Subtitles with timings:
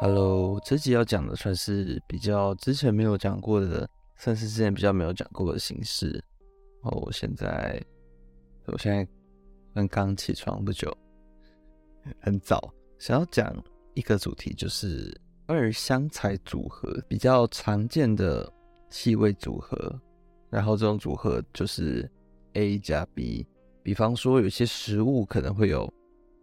[0.00, 6.22] Hello，这集要讲的算是比较之前没有讲过的，算是之前比较没有讲过的形式。
[6.82, 7.80] 哦，我现在，
[8.66, 9.06] 我现在
[9.72, 10.92] 刚刚起床不久，
[12.20, 13.54] 很早，想要讲
[13.94, 15.16] 一个主题，就是
[15.46, 18.50] 二香材组合比较常见的
[18.90, 20.00] 气味组合，
[20.50, 22.10] 然后这种组合就是
[22.54, 23.46] A 加 B，
[23.84, 25.92] 比方说有些食物可能会有。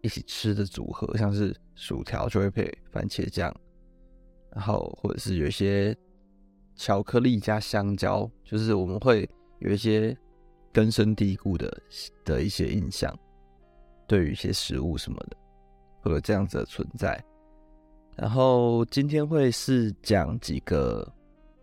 [0.01, 3.53] 一起吃的组合，像是薯条就会配番茄酱，
[4.51, 5.95] 然后或者是有一些
[6.75, 10.17] 巧克力加香蕉，就是我们会有一些
[10.71, 11.81] 根深蒂固的
[12.23, 13.13] 的一些印象，
[14.07, 15.35] 对于一些食物什么的，
[16.01, 17.21] 会有这样子的存在。
[18.15, 21.05] 然后今天会是讲几个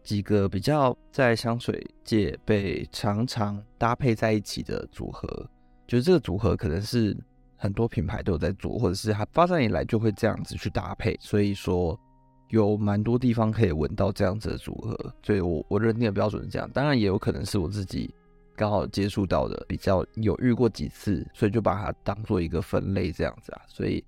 [0.02, 5.26] 几个比较在香水界被常常搭配在一起的组合，
[5.86, 7.16] 就是这个组合可能是。
[7.56, 11.98] 很多品牌都有在做，或者是它发展以来就会这样子去搭配，所以说
[12.50, 16.70] 有蛮多地方可以闻到这样子的组合，所以我我认定的标准是这样。
[16.70, 18.14] 当然也有可能是我自己
[18.54, 23.62] 刚好接触到的比较有遇过几次，所以就把它当做一个分类这样子啊。
[23.66, 24.04] 所以，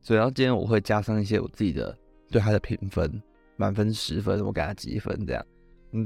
[0.00, 1.96] 所以然后今天我会加上一些我自己的
[2.30, 3.22] 对它的评分，
[3.56, 5.44] 满分十分，我给它几分这样。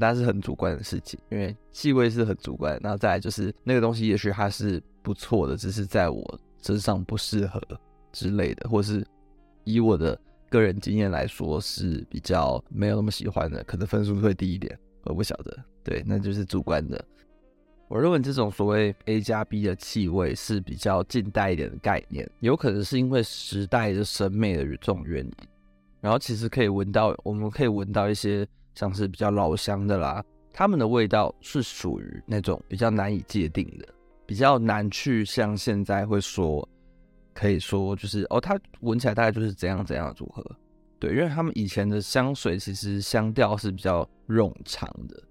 [0.01, 6.41] 但是很主观的事情，因为气味是很主观，然后再来就是那个东西，也许它是不错的，只是在我。
[6.62, 7.61] 身上不适合
[8.12, 9.07] 之类的，或是
[9.65, 10.19] 以我的
[10.49, 14.79] 个人经验来说是比较没有那么喜欢的，可能分数会低一点。
[15.05, 17.05] 我不晓得，对，那就是主观的。
[17.89, 25.33] 我认为这种所谓 A 加 B 的气味是比较近代一点的概念，有可能是因为时代的审美的这种原因。
[26.01, 33.87] 然后其实可以闻到，我们可以闻到一些像是比较老香的啦，它们的味道是属于那种比较难以界定的。
[34.27, 36.69] 比较难去像现在会说，
[37.33, 40.45] 可以说就是哦，它闻起来大概就是怎样怎样的组合，
[40.99, 45.23] 对，因为他们以前的香水其实香调是比较冗长的，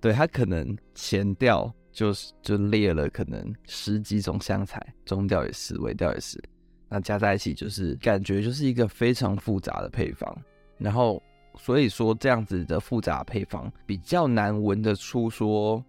[0.00, 6.42] 对，它可能前调就是就列了可能十几种香材，中调也是，尾调也是，
[6.88, 10.34] 那加在一起就是感觉就是一个非常复杂的配方，
[10.78, 11.22] 然后
[11.58, 15.84] 所以说这样子的复杂配方比较难闻得出说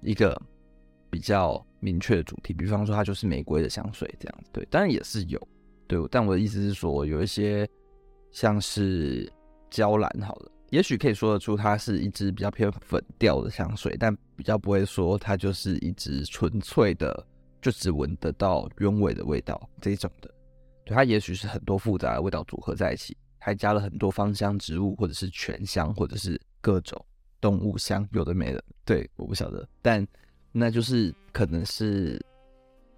[0.00, 0.40] 一个。
[1.08, 5.48] 比较明确的主题，比方说它就是玫瑰的香水这样子，对，当然也是有，
[5.86, 7.68] 对，但我的意思是说，有一些
[8.30, 9.30] 像是
[9.70, 17.26] 娇兰，好了，也许可以说得出它是一支比较偏粉调的香水，但比较不会说它就是一支纯粹的，
[17.60, 20.30] 就只闻得到鸢尾的味道这种的，
[20.84, 27.04] 对，它也许是很多复杂的味道组合在一起，还加了很多芳香植物，或者是醛香，或者是各种
[27.40, 30.06] 动物香，有的没的，对，我不晓得，但。
[30.52, 32.20] 那就是可能是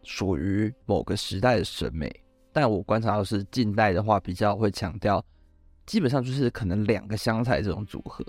[0.03, 2.10] 属于某个时代的审美，
[2.53, 5.25] 但我观察到是近代的话，比较会强调，
[5.87, 8.25] 基本上就是可能两个香材这种组合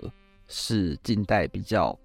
[0.48, 1.98] 是近代比较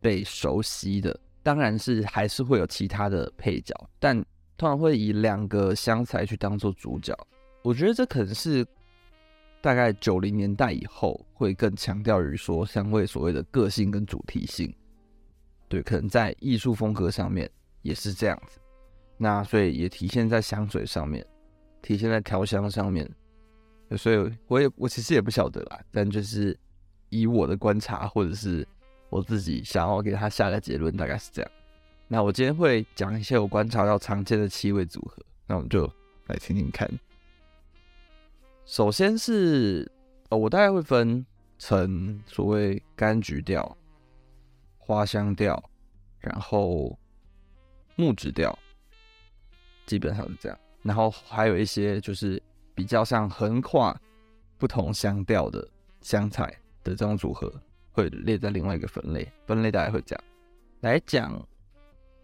[0.00, 4.16] 被熟悉的，当然是还是会有其他的配角，但
[4.56, 7.16] 通常会以两个香材去当做主角。
[7.62, 8.66] 我觉得这可能是
[9.60, 14.72] 大概九零年代以后会更强调于说香味所谓的个性跟主题性。
[15.72, 17.50] 对，可能在艺术风格上面
[17.80, 18.60] 也是这样子，
[19.16, 21.26] 那所以也体现在香水上面，
[21.80, 23.10] 体现在调香上面。
[23.96, 26.54] 所以我也我其实也不晓得啦，但就是
[27.08, 28.68] 以我的观察或者是
[29.08, 31.50] 我自己想要给他下个结论，大概是这样。
[32.06, 35.90] 那我今天会讲一些我观察到常见的气味组合，那我们就
[36.26, 36.86] 来听听看。
[38.66, 39.90] 首先是
[40.28, 41.24] 哦，我大概会分
[41.58, 43.74] 成所谓柑橘调。
[44.92, 45.62] 花香调，
[46.18, 46.98] 然后
[47.96, 48.56] 木质调，
[49.86, 50.58] 基本上是这样。
[50.82, 52.42] 然后还有一些就是
[52.74, 53.98] 比较像横跨
[54.58, 55.66] 不同香调的
[56.00, 56.44] 香材
[56.84, 57.52] 的这种组合，
[57.92, 59.26] 会列在另外一个分类。
[59.46, 60.24] 分类大概会这样
[60.80, 61.46] 来讲。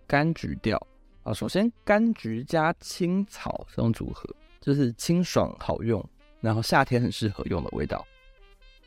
[0.07, 0.81] 柑橘调
[1.23, 4.27] 啊，首先柑橘加青草这种组合，
[4.59, 6.03] 就是清爽好用，
[6.41, 8.03] 然后夏天很适合用的味道。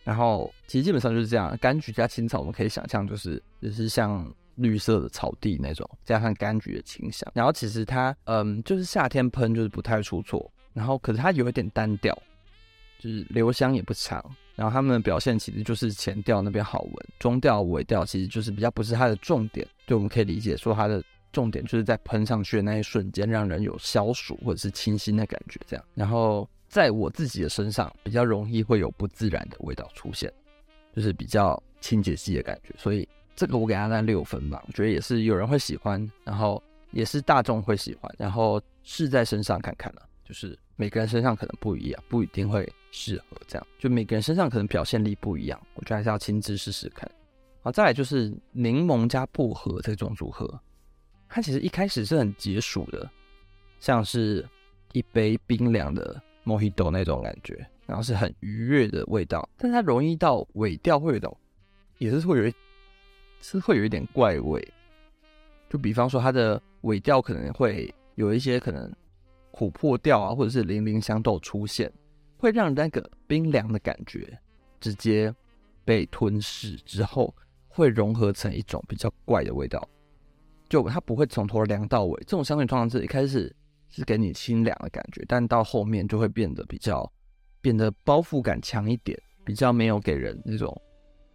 [0.04, 7.32] 然后其实基本上就是这样，柑橘加青草，我们可以想象就是就是像绿色的草地那种，加上柑橘的清香。
[7.36, 10.52] 然后其实它嗯，就是夏天喷就是不太出错。
[10.74, 12.18] 然后可是它有一点单调，
[13.00, 14.24] 就是留香也不长。
[14.56, 19.68] 然后它们的表现其实就是前调那边好闻，中调尾调其实就是比较不是它的重点。
[19.86, 25.86] 对，我们可以理解说它的重点就是在喷上去的那一瞬间，让人有消暑或者是清新的感觉这样。
[25.94, 26.50] 然后。
[26.72, 30.32] 在我自己的身上，比较容易会有不自然的味道出现，
[30.96, 34.64] 就是比较清洁剂的感觉，所以这个我给它按六分吧。
[34.66, 43.68] 我觉得也是有人会喜欢，然后也是大众会喜欢，然后试在身上看看了，就是每个人身上可能不一样，不一定会适合这样。
[43.78, 47.06] 就每个人身上可能表现力不一样，我觉得还是要亲自试试看。
[47.62, 50.58] 好，再来就是柠檬加薄荷这种组合，
[51.28, 53.12] 它其实一开始是很解暑的，
[53.82, 54.48] 像是
[54.94, 59.48] 一杯冰凉的 Mojito 那种感觉，然后是很愉悦的味道。
[59.58, 61.36] 但它容易到尾调会有种，
[61.98, 62.54] 也是会有一，
[63.42, 64.66] 是会有一点怪味。
[65.70, 68.92] 就比方说它的尾调可能会有一些可能
[69.54, 71.92] 琥珀调啊，或者是零陵香豆出现，
[72.38, 74.38] 会让那个冰凉的感觉
[74.80, 75.34] 直接
[75.86, 77.34] 被吞噬之后。
[77.74, 79.88] 会融合成一种比较怪的味道，
[80.68, 82.20] 就它不会从头凉到尾。
[82.28, 83.56] 这种香水通常是一开始
[83.92, 87.10] 是给你清凉的感觉，但到后面就会变得比较
[87.62, 90.76] 变得包覆感强一点，比较没有给人那种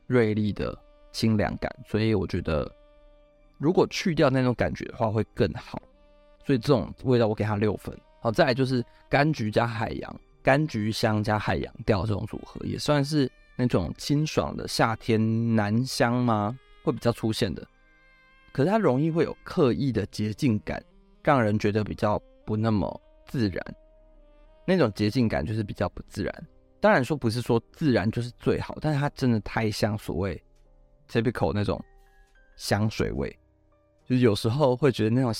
[0.07, 0.77] 锐利的
[1.13, 1.71] 清凉感。
[1.87, 2.69] 所以我觉得，
[3.59, 5.81] 如果去掉那种感觉的话，会更好。
[6.45, 7.97] 所以这种味道我给它六分。
[8.21, 13.31] 好，再来就是柑橘加海洋，柑橘香加海洋调这种组合，也算是。
[13.59, 16.55] 那种清爽的夏天男香吗？
[16.85, 17.67] 会比较出现的，
[18.53, 20.85] 可是它容易会有刻意的洁净感，
[21.23, 23.77] 让人觉得比较不那么自然。
[24.65, 26.47] 那种洁净感就是比较不自然。
[26.81, 30.43] 当然说不是说自然就是最好，但是它真的太像所谓
[31.11, 31.79] typical 那种
[32.57, 33.31] 香水味，
[34.07, 35.33] 就是有时候会觉得那种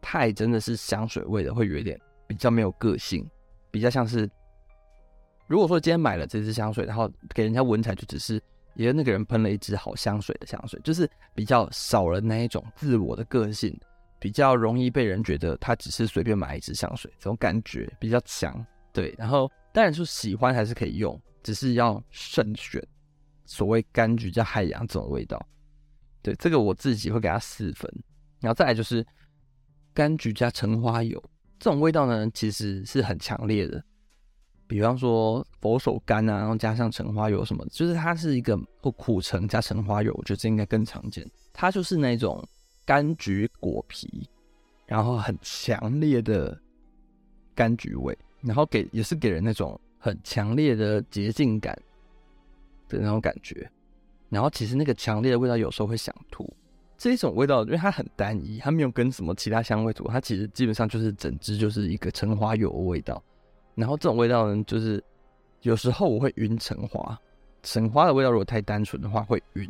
[0.00, 3.28] 太真的是香水味的，会有一点比较没有个性，
[3.70, 4.30] 比较像是。
[5.48, 8.42] 如果说今天买了这支香水，然后给人家闻起来就只是，
[8.74, 13.78] 也那个人喷了一支好香水的香水，就是比较少了那一种自我的个性，
[14.22, 18.64] 比较容易被人觉得他只是随便买一支香水，这种感觉比较强。
[18.92, 22.80] 对，然后当然说喜欢还是可以用，只是要慎选。
[23.46, 25.44] 所谓柑橘加海洋这种味道，
[26.22, 27.92] 对，这个我自己会给他四分。
[28.40, 29.04] 然后再来就是
[29.92, 31.20] 柑橘加橙花油
[31.58, 33.82] 这种味道呢，其实是很强烈的。
[34.68, 38.56] 比方说佛手柑啊，然后加上橙花油什么，就是它是一个
[38.96, 41.28] 苦橙加橙花油，我觉得这应该更常见。
[41.52, 42.42] 它就是那种
[42.86, 44.28] 柑橘果皮，
[44.86, 46.58] 然后很强烈的
[47.56, 51.76] 柑橘味，然后给也是给人那种很强烈的洁净感
[52.88, 53.70] 的那种感觉。
[54.28, 56.50] 然后其实那个强烈的味道有时候会想吐。
[56.96, 63.20] 这一种味道，因为它很单一，它没有跟什么其他香味组，它其实基本上就是整支就是一个橙花油的味道。
[63.74, 65.02] 然后这种味道呢，就是
[65.62, 67.18] 有时候我会晕橙花，
[67.62, 69.68] 橙花的味道如果太单纯的话会晕，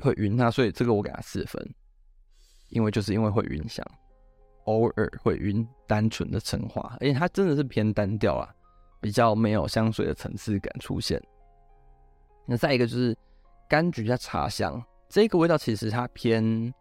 [0.00, 1.66] 会晕它，所以这个我给它四分，
[2.68, 3.84] 因为就是因为会晕香，
[4.64, 8.48] 偶尔会晕单纯的橙花，而且它真的是偏单调啊，
[9.00, 11.22] 比较没有香水的层次感出现。
[12.46, 13.16] 那再一个就是
[13.68, 16.72] 柑橘加茶香，这个味道其实它偏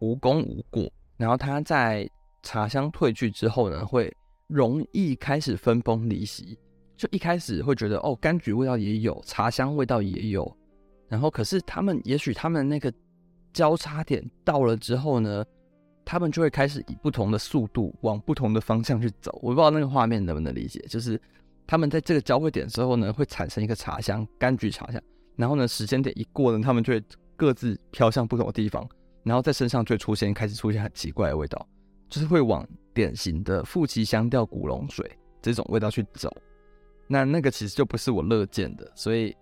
[0.00, 2.08] 无功无过，然后它在
[2.42, 4.14] 茶香褪去之后呢，会。
[4.48, 6.56] 容易开始分崩离析，
[6.96, 10.56] 就一开始会觉得哦，柑橘味道也有，茶香味道也有，
[11.08, 12.88] 然后可是他们也许他们那个
[13.56, 15.42] 交叉点到了之后呢，
[16.04, 19.32] 他们就会开始以不同的速度往不同的方向去走。
[19.42, 21.18] 我不知道那个画面能不能理解，就是
[21.66, 25.00] 他们在这个交汇点之后呢，会产生一个茶香，柑橘茶香，
[25.36, 27.02] 然后呢，时间点一过呢，他们就会
[27.34, 28.86] 各自飘向不同的地方，
[29.22, 31.66] 然后在身上就会出现开始出现很奇怪的味道，
[32.10, 32.68] 就是会往。
[32.96, 35.06] 典型的富奇香调古龙水
[35.42, 36.34] 这种味道去走，
[37.06, 39.36] 那那个其实就不是我乐见的，所以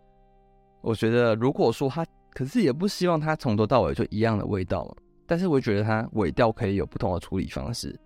[0.83, 2.04] 我觉得如果说它，
[2.35, 4.95] 可是也不希望它从头到尾就一样的味道。
[5.26, 7.99] 但是我觉得它尾调可以有不同的处理方式，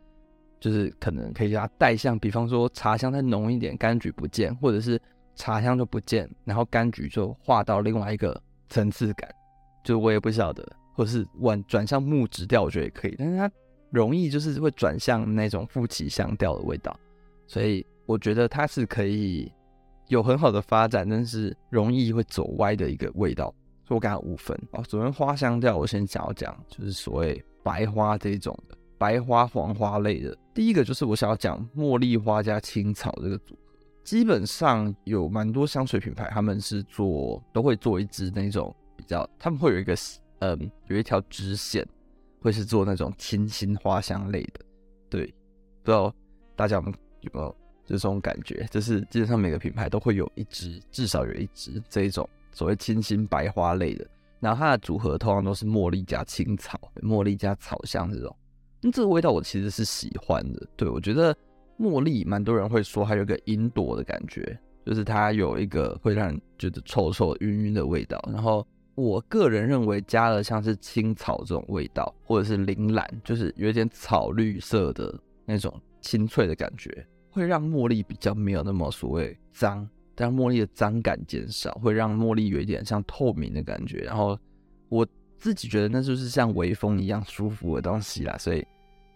[0.60, 5.00] 就是可能可以让它带向，比方说茶香再浓一点，柑橘不见，或者是
[5.34, 9.28] 茶香就不见，然后柑橘就化到另外一个层次感，
[9.82, 13.50] 就我也不晓得，或者是转转向木质调，我觉得也可以，但是它。
[13.90, 16.94] 容易就是会转向那种富起香调的味道，
[17.46, 19.50] 所以我觉得它是可以
[20.08, 23.50] 有很好的发展，但是容易会走歪的一个味道，
[23.88, 24.54] 所以我给他五分。
[24.72, 30.36] 哦，首先花香调我先想要讲，就是所谓白花这一种的白花黄花类的。
[30.52, 33.60] 第一个就是我想要讲茉莉花加青草这个组合，
[34.04, 39.96] 基本上有蛮多香水品牌他们是做都会做一支那种比较，他们会有一个
[40.40, 41.88] 嗯有一条直线。
[42.40, 44.60] 会是做那种清新花香类的，
[45.10, 45.26] 对，
[45.82, 46.14] 不知道
[46.54, 46.82] 大家有
[47.32, 48.64] 没有这种感觉？
[48.70, 54.04] 就是基本上每个品牌都会有一支，至少有一支这一种所谓清新白花类的。
[54.40, 58.34] 然后它的组合通常都是茉莉加青草，茉莉加草香这种。
[58.80, 61.32] 那这个味道我其实是喜欢的，对，我觉得
[61.78, 68.66] 茉莉蛮多人会说还有个云朵的感觉，就是它有一个会让人觉得臭臭晕晕的味道，然后。
[69.00, 79.88] 我个人认为加了像是青草这种味道，或者是铃兰，就是有点草绿色的那种清脆的感觉，会让茉莉比较没有那么所谓脏，
[80.24, 83.98] 让茉莉的脏感减少，会让茉莉有一点像透明的感觉。
[83.98, 84.38] 然后
[84.88, 85.06] 我
[85.38, 88.66] 自己觉得那就是像微风一样舒服的东西啦，所以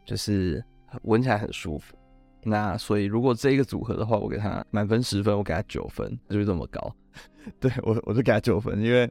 [0.05, 0.65] 就是
[1.03, 1.97] 闻起来很舒服。
[2.43, 6.95] 那所以如果这一个组合的话，我给它满分十分，我给它九分，就是这么高。
[7.61, 9.11] 对，我我就给它九分，因为。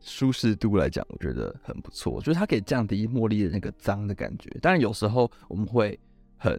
[0.00, 2.20] 舒适度来讲，我觉得很不错。
[2.20, 4.48] 就是它可以降低茉莉的那个脏的感觉。
[4.62, 5.98] 当然，有时候我们会
[6.36, 6.56] 很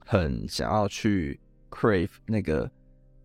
[0.00, 1.38] 很想要去
[1.70, 2.68] crave 那个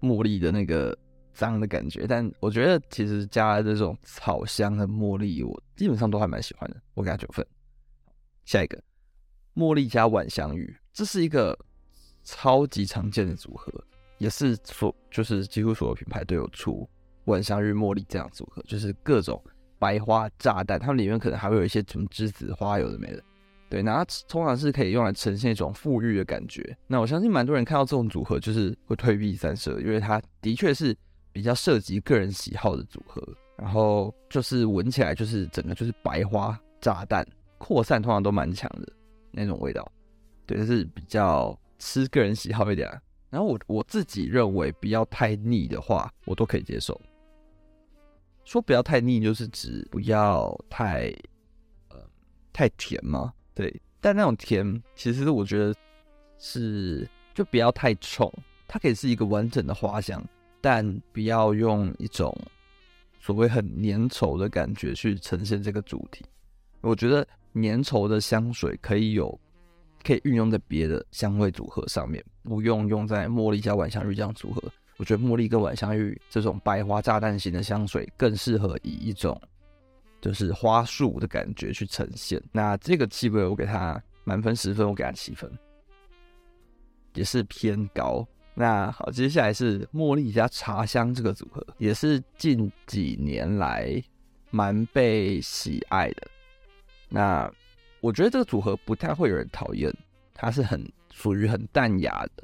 [0.01, 0.97] 茉莉的那个
[1.33, 2.05] 脏的感觉。
[2.07, 6.81] 但我觉得其实加了这种草香的茉莉，我基本上都还蛮喜欢的。
[6.93, 7.45] 我给它九分。
[8.45, 8.81] 下一个，
[9.55, 11.57] 茉莉加晚香玉，这是一个
[12.23, 13.73] 超级常见的组合，
[14.19, 16.87] 也是所就是几乎所有品牌都有出。
[17.25, 19.43] 晚香玉茉莉这样组合，就是各种
[19.79, 23.23] 白花炸弹，它们里面可能还会有一些什么栀子花，有的没的。
[23.75, 26.77] 对，那它通常是可以用来呈现一种富裕的感觉。
[26.87, 30.95] 那我相信蛮多人看到这种组合，就是会退避三舍，因为它的确是
[31.33, 33.21] 比较涉及个人喜好的组合。
[33.57, 37.27] 然后就是闻起来就是整个就是白花炸弹，
[37.57, 38.87] 扩散通常都蛮强的
[39.29, 39.85] 那种味道。
[40.45, 42.89] 对，就是比较吃个人喜好一点。
[43.29, 46.97] 然后我我自己认为不要太腻的话，我都可以接受。
[48.45, 51.13] 说不要太腻，就是指不要太，
[51.89, 51.97] 呃，
[52.53, 53.33] 太甜吗。
[53.55, 55.73] 对，但那种甜，其实我觉得
[56.37, 58.31] 是就不要太冲，
[58.67, 60.23] 它可以是一个完整的花香，
[60.61, 62.37] 但不要用一种
[63.19, 66.25] 所谓很粘稠的感觉去呈现这个主题。
[66.81, 69.39] 我觉得粘稠的香水可以有，
[70.03, 74.61] 可以运用在别的香味组合上面，不用用在茉莉加晚香玉这样组合。
[74.97, 79.41] 我觉得茉莉跟晚香玉这种白花炸弹型的香水更适合以一种
[80.25, 82.41] 就是花束的感觉去呈现。
[82.51, 85.47] 那这个气味我给它满分十分，我给它七分，
[87.13, 88.27] 也是偏高。
[88.55, 94.03] 那好，接下来是茉莉加茶香这个组合，也是近几年来
[94.49, 96.27] 蛮被喜爱的。
[97.07, 97.47] 那
[98.01, 99.95] 我觉得这个组合不太会有人讨厌，
[100.33, 102.43] 它是很属于很淡雅的。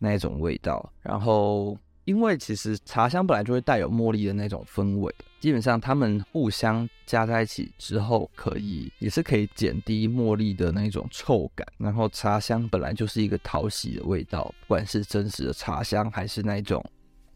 [0.00, 11.66] 那种味道，然后因为其实茶香本来就会带有茉莉的那种风味，基本上它们互相加在一起之后，可以也是可以减低茉莉的那种臭感。
[11.78, 16.84] 然后茶香本来就是一个讨喜的味道，不管是真实的茶香还是那种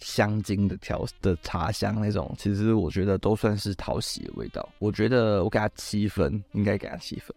[0.01, 4.69] 香精的调的茶香，那种其实我觉得都算是讨喜的味道。
[4.79, 7.35] 我觉得我给它七分，应该给它七分。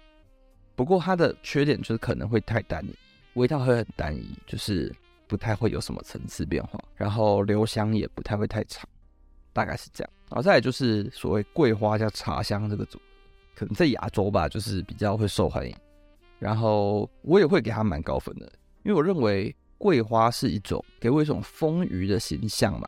[0.75, 2.93] 不过它的缺点就是可能会太单一，
[3.35, 4.93] 味道会很单一，就是。
[5.31, 8.85] 不太会有什么层次变化，然后留香也不太会太长，
[9.53, 10.13] 大概是这样。
[10.27, 13.03] 然后再来就是所谓桂花加茶香这个组合，
[13.55, 15.73] 可能在亚洲吧，就是比较会受欢迎。
[16.37, 18.45] 然后我也会给它蛮高分的，
[18.83, 22.85] 因为我认为桂花是一种给我一种丰腴的形象嘛，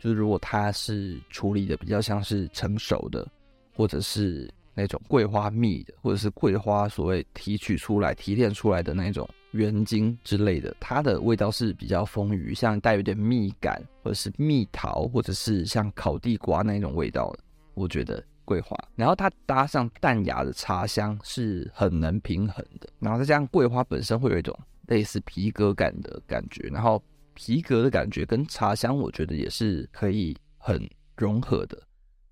[0.00, 3.28] 就是如果它是处理的比较像是成熟的，
[3.76, 9.28] 或者是那种桂花蜜的，或者是桂花所谓提取出来、提炼出来的那种。
[9.52, 17.40] 原精之类的，它的味道是比较丰腴，像带有点蜜感，或者是蜜桃，或者是像烤地瓜那种味道的。
[17.74, 22.88] 我觉得桂花，然后它搭上淡雅的茶香是很能平衡的。
[22.98, 30.88] 然后再加上桂花本身会有一种类似皮革感的感觉，然后皮革的感觉跟茶香我觉得也是可以很
[31.18, 31.78] 融合的。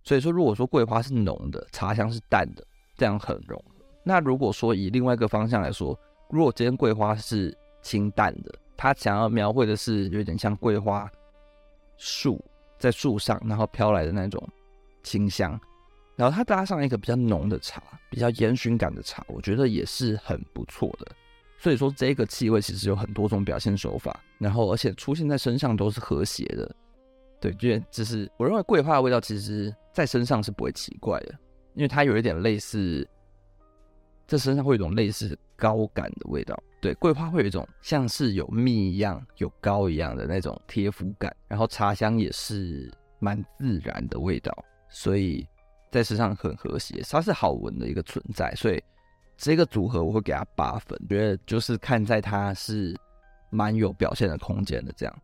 [0.02, 2.64] 所以说，如果说桂花是浓的，茶香是淡的，
[2.96, 3.84] 这样很融合。
[4.02, 5.98] 那如果说以另外一个方向来说，
[6.30, 11.10] 如果今天桂花是清淡的，它想要描绘的是有点像桂花
[11.98, 12.42] 树
[12.78, 14.42] 在树上，然后飘来的那种
[15.02, 15.60] 清香，
[16.16, 21.06] 然后它搭上一个比较浓的茶，比较烟熏感的茶，我觉得也是很不错的。
[21.58, 26.74] 所以说这个气味其实有很多种表现手法，然后而且出现在身上都是和谐的。
[27.40, 31.34] 对，因为就是我认为桂花的味道其实在身上是不会奇怪的，
[31.74, 33.06] 因为它有一点类似。
[34.26, 44.56] 这身上会有一种类似膏感的味道，对，桂花会有一种像是有蜜一样、有膏一样的那种贴肤感，然后茶香也是蛮自然的味道，
[44.88, 45.44] 所以
[45.90, 48.80] 在身上很和谐，它是好闻的一个存在，所以
[49.36, 52.94] 这个组合我会给它八分，觉得就是看在它是
[53.50, 55.18] 蛮有表现的空间的这样。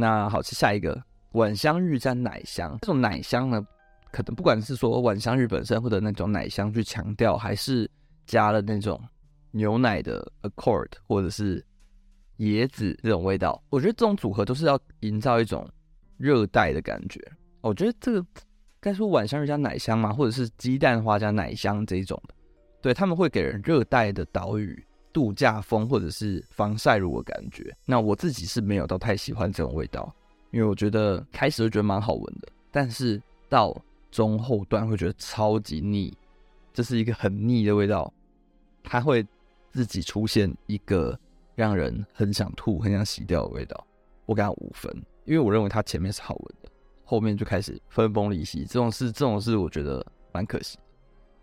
[0.00, 1.00] 那好，吃下一个
[1.32, 3.64] 晚香玉加奶香，这种奶香呢？
[4.10, 7.88] 可能不管是说晚香玉本身或者那种奶香去强调，还是
[8.26, 9.00] 加了那种
[9.52, 11.64] 牛奶的 Accord 或者是
[12.38, 15.68] 椰子这种味道，我觉得这种组合都是要营造一种
[16.16, 17.20] 热带的感觉。
[17.60, 18.26] 我觉得这个
[18.80, 22.34] 该说晚香玉加奶香嘛，或者是鸡蛋花加奶香这一种的，
[22.82, 27.74] 对，他们会给人热带的岛屿度假风或者是防晒乳的感觉。
[27.84, 30.14] 那我自己是没有到太喜欢这种味道，
[30.50, 33.76] 因为我觉得开始会觉得蛮好闻的，但是到
[34.10, 36.16] 中后段会觉得超级腻，
[36.72, 38.12] 这是一个很腻的味道，
[38.82, 39.26] 它会
[39.72, 41.18] 自己出现一个
[41.54, 43.86] 让人很想吐、很想洗掉的味道。
[44.26, 44.92] 我给它五分，
[45.24, 46.68] 因为我认为它前面是好闻的，
[47.04, 48.64] 后面就开始分崩离析。
[48.64, 50.78] 这种事，这种事我觉得蛮可惜。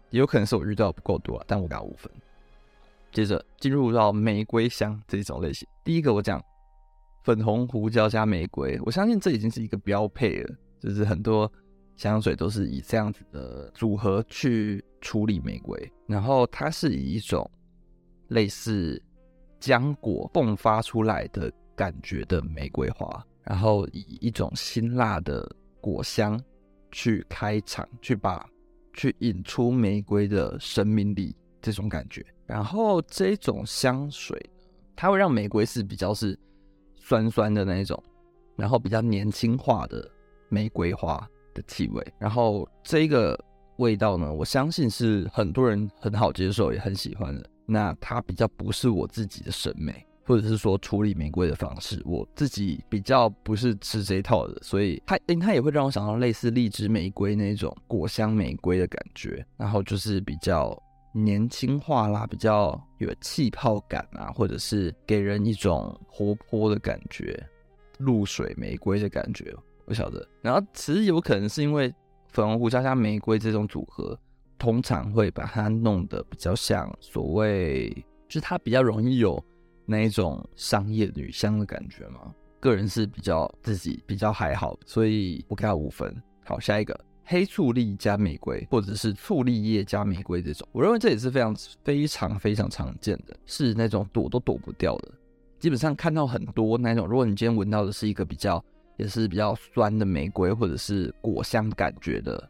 [0.10, 2.10] 也有可能是我遇到不够多，但我给他五分。
[3.18, 6.40] 接着进入到玫瑰香这一种类型，第一个我讲
[7.24, 11.52] 粉红胡椒加玫瑰，我相信这已经是一个标配了，就是很多
[11.96, 15.92] 香水都是以这样子的组合去处理玫瑰。
[16.06, 17.50] 然后它是以一种
[18.28, 19.02] 类似
[19.60, 25.44] 浆果迸发出来的感觉的玫瑰花，然后以一种辛辣的
[25.82, 26.40] 果香
[26.92, 28.48] 去开场，去把。
[28.94, 32.26] 去引出玫瑰的生命力，这种感觉。
[32.48, 34.40] 然后这种香水，
[34.96, 36.38] 它会让玫瑰是比较是
[36.96, 38.02] 酸酸的那一种，
[38.56, 40.10] 然后比较年轻化的
[40.50, 41.24] 玫瑰花
[41.54, 42.14] 的气味。
[42.18, 43.40] 然后这个
[43.78, 47.48] 味道呢，我相信是很多人很好接受，也很喜欢的。
[47.66, 50.04] 那它比较不是我自己的审美。
[50.26, 60.78] 或者是说处理玫瑰的方式，我自己比较不是吃这一套的，所以它它也会让我想到类似荔枝玫瑰那种果香玫瑰的感觉，然后就是比较
[61.24, 67.44] 年轻化啦，比较有气泡感啊，或者是给人一种活泼的感觉，
[68.00, 69.54] 露水玫瑰的感觉，
[69.86, 70.28] 我晓得。
[70.42, 71.94] 然后其实有可能是因为
[72.30, 74.18] 粉红胡椒加玫瑰这种组合，
[74.58, 77.90] 通常会把它弄得比较像所谓，
[78.28, 79.44] 就是它比较容易有。
[79.90, 82.36] 那一种商业女香的感觉嘛？
[82.60, 86.14] 个人是比较自己比较还好，所以我给他五分。
[86.44, 86.94] 好，下一个
[87.28, 91.54] 黑醋栗加玫瑰，或者是醋栗叶加玫瑰这种，我认为这也是非常
[91.84, 95.12] 非常非常常见的，是那种躲都躲不掉的。
[95.60, 98.64] 基本上看到很多那种，如果你今天闻到的是一个比较
[98.96, 102.50] 也是比较酸的玫瑰，或者是果香感觉的，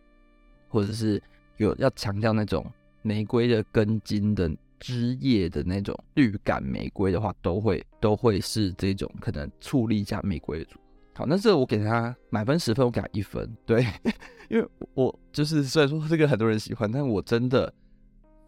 [0.70, 1.22] 或者是
[1.58, 2.66] 有要强调那种
[3.02, 4.50] 玫瑰的根茎的。
[4.80, 10.78] 枝叶的那种绿感玫瑰的话，都会都会是这种可能醋栗加玫瑰的组。
[11.18, 13.52] 好，那这我给他满分十分，我给他一分。
[13.66, 13.84] 对，
[14.50, 17.74] 因为我就是虽然说这个很多人喜欢，但我真的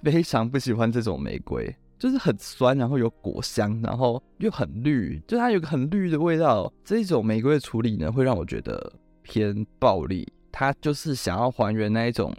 [0.04, 6.72] 非常不喜欢这种玫瑰，就是很酸，然后有果香，然后又很绿，就它有个很绿的味道。
[6.86, 10.32] 这种玫瑰的处理呢，会让我觉得偏暴力。
[10.52, 12.32] 它就是想要还原那一种。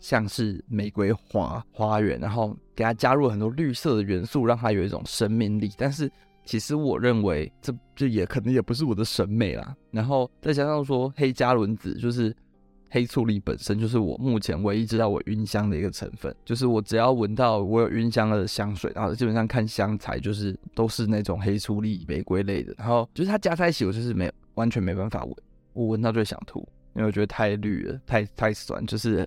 [0.00, 5.72] 像是玫瑰花花园，然后给它加入很多绿色的元素，让它有一种生命力。
[5.78, 6.12] 但是
[6.44, 9.74] 其实我认为这这也可能也不是我的审美啦。
[9.90, 12.34] 然后再加上说黑加仑子，就是
[12.90, 16.34] 黑醋栗本身就是我目前唯一知道我晕香的一个成分。
[16.44, 22.74] 就是我只要闻到我有晕香的香水，然后基本上看香材就是都是那种黑醋栗玫瑰类的。
[22.78, 25.34] 然后就是它加在一起，我就是没完全没办法闻，
[25.72, 26.60] 我闻到就想吐，
[26.94, 29.26] 因为我觉得太绿了，太太酸，就是。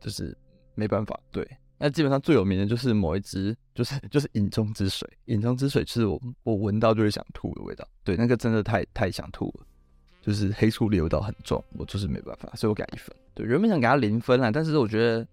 [0.00, 0.32] 就是
[0.76, 1.44] 没办法，对。
[1.78, 5.08] 那基本上最有名的就是某一支，就是就是饮中之水。
[5.26, 7.86] 饮中之水是我我闻到就会想吐的味道。
[8.02, 9.66] 对，那个真的太太想吐了，
[10.20, 13.16] 就是黑醋栗味道很重，我就是没办法，所以我给他一分。
[13.32, 15.26] 对，原本想给他零分啦，但是我觉得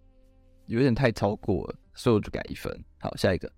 [0.67, 2.71] 有点太超过了，所以我就给他一分。
[2.99, 3.51] 好，下一个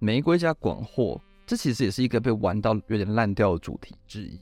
[0.00, 4.40] 玫瑰加广藿，这其实也是一个被玩到有点烂掉的主题之一。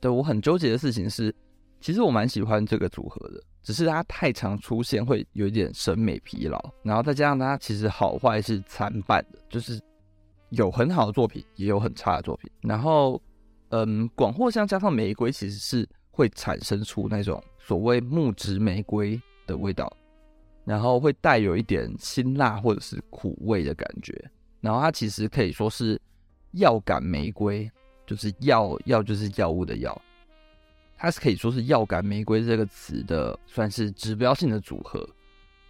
[0.00, 1.32] 对，我很纠结的事情是，
[1.80, 3.40] 其实我蛮喜欢这个组合的。
[3.62, 9.80] 只是它太常出现，会有一点审美疲劳，然后再加上它其实好坏是参半的，就是
[10.50, 12.50] 有很好的作品，也有很差的作品。
[12.62, 13.20] 然后，
[13.68, 19.94] 嗯，广藿香加上玫瑰，其实是会产生出那种所谓木质玫瑰的味道，
[20.64, 24.30] 然后会带有一点辛辣或者是苦味的感觉。
[24.60, 26.00] 然后它其实可以说是
[26.52, 27.70] 药感玫瑰，
[28.06, 30.02] 就是药药就是药物的药。
[31.02, 35.08] 它是可以说是药感玫瑰这个词的算是指标性的组合，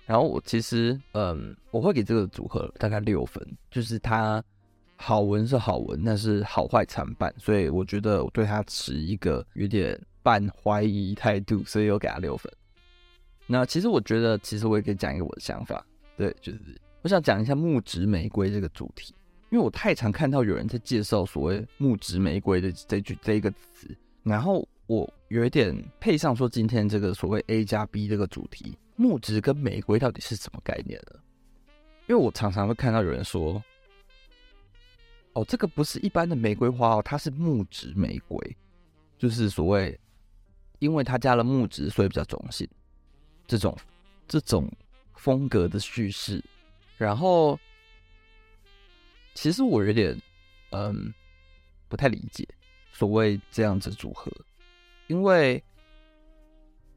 [0.04, 3.40] 然后我其实嗯，我会给这个组合大概六分，
[3.70, 4.42] 就是它
[4.96, 12.52] 好闻是好闻，但是好坏参半，所以我觉得我对它持一个有点半怀疑态度，所以我给它六分。
[13.46, 16.58] 那其实我觉得，其实我也可以讲一个我的想法，对，就是
[17.02, 19.14] 我想讲一下木质玫瑰这个主题，
[19.50, 24.66] 因为我太常看到有人在介绍所谓木质玫瑰的这句这一个词，然后。
[24.90, 31.20] 我有一点配上说，今天这个所谓 A 加 B 这个主题，木质跟玫瑰到底是什么概念呢？
[32.08, 33.62] 因为我常常会看到有人说，
[35.34, 38.56] 哦，这个不是一般的玫瑰花哦，它是木质玫瑰，
[39.16, 39.96] 就是所谓
[40.80, 42.68] 因为它加了木质，所以比较中性，
[43.46, 43.78] 这种
[44.26, 44.68] 这种
[45.14, 46.44] 风格的叙事。
[46.98, 47.56] 然后
[49.34, 50.20] 其实我有点
[50.72, 51.14] 嗯
[51.88, 52.44] 不太理解
[52.90, 54.28] 所谓这样子组合，
[55.10, 55.60] 因为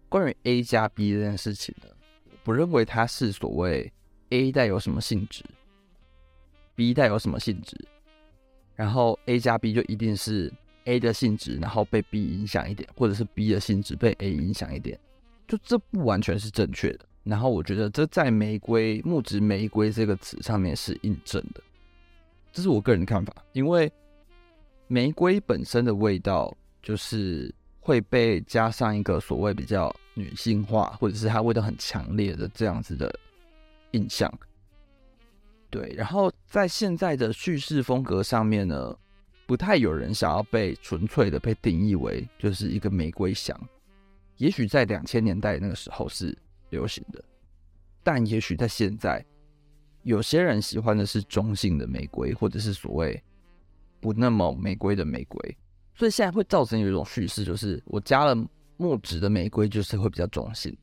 [0.07, 1.87] 关于 A 加 B 这件事情呢，
[2.29, 3.91] 我不认为它是所谓
[4.29, 5.43] A 带有什么性质
[6.75, 7.75] ，B 带有什么性质，
[8.75, 14.99] 然后 A 加 B 就一定是 A 的性质，然后被 B 影响一点，或者是 B 的性质被 A 影响一点，
[15.47, 17.05] 就这不完全是正确的。
[17.23, 21.63] 然后我觉得这在玫瑰木质玫瑰这个词上面是印证的，
[22.51, 23.33] 这是我个人的看法。
[23.53, 23.91] 因为
[24.87, 27.51] 玫瑰本身的味道就是
[27.83, 33.13] 会被加上一个所谓比较女性化，或者是它味道很强烈的这样子的
[33.91, 34.31] 印象。
[35.69, 38.97] 对，然后在现在的叙事风格上面呢，
[39.45, 43.59] 不太有人想要被纯粹的被定义为就是一个玫瑰香。
[44.37, 46.35] 也许在两千年代那个时候是。
[46.69, 47.23] 流行的，
[48.01, 49.23] 但也许在现在，
[50.01, 53.23] 有些人喜欢的是中性的玫瑰，或者是所谓
[54.01, 55.57] 不那么玫瑰的玫瑰，
[55.95, 58.35] 所以现在会造成有一种叙事，就是我加了
[58.77, 60.75] 木质的玫瑰，就是会比较中性。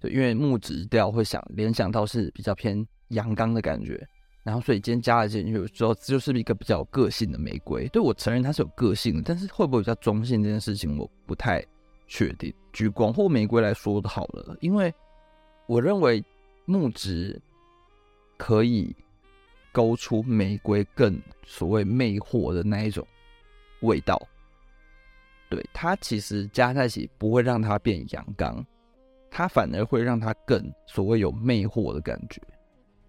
[0.00, 4.06] 对，因为木质调会想联想到是比较偏阳刚的感觉，
[4.42, 7.88] 然后所以今天加了进去之后，就是一个比较有个性的玫瑰。
[7.88, 11.64] 对，我承认它是有个性的，但是会不会比较中性这件事情，我不太
[12.06, 12.52] 确定。
[12.72, 14.92] 举广货玫瑰来说的好了，因为
[15.66, 16.22] 我认为
[16.66, 17.40] 木质
[18.36, 18.94] 可以
[19.72, 23.06] 勾出玫瑰更所谓魅惑的那一种
[23.84, 24.20] 味道。
[25.48, 28.64] 对，它其实加在一起不会让它变阳刚，
[29.30, 32.42] 它反而会让它更所谓有魅惑的感觉。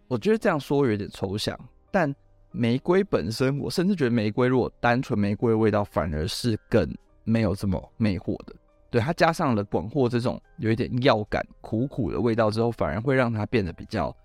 [0.07, 1.57] 我觉得这样说有点抽象，
[1.89, 2.13] 但
[2.51, 6.87] 玫瑰本身，我甚至觉得玫瑰如果单纯玫瑰的味道，反而是更
[7.23, 8.53] 没有这么魅惑的。
[8.91, 14.15] 对，它加上了广货这种有一点药感、苦苦的味道之后，反而会让它变得比较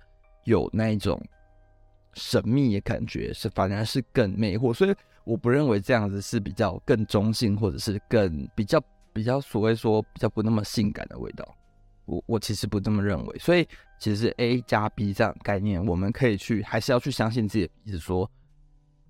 [0.45, 1.21] 有那一种
[2.13, 4.75] 神秘的感觉，是反而是更魅惑。
[4.75, 4.95] 所以
[5.31, 11.57] 我不认为这样子是比较更中性，或者是更比较比较所谓说比较不那么性感的味道。
[12.05, 13.39] 我我其实不这么认为。
[13.39, 13.65] 所以
[14.01, 18.29] 其实 A 加 B 这样概念，我们可以去还是要去相信自己的鼻子，说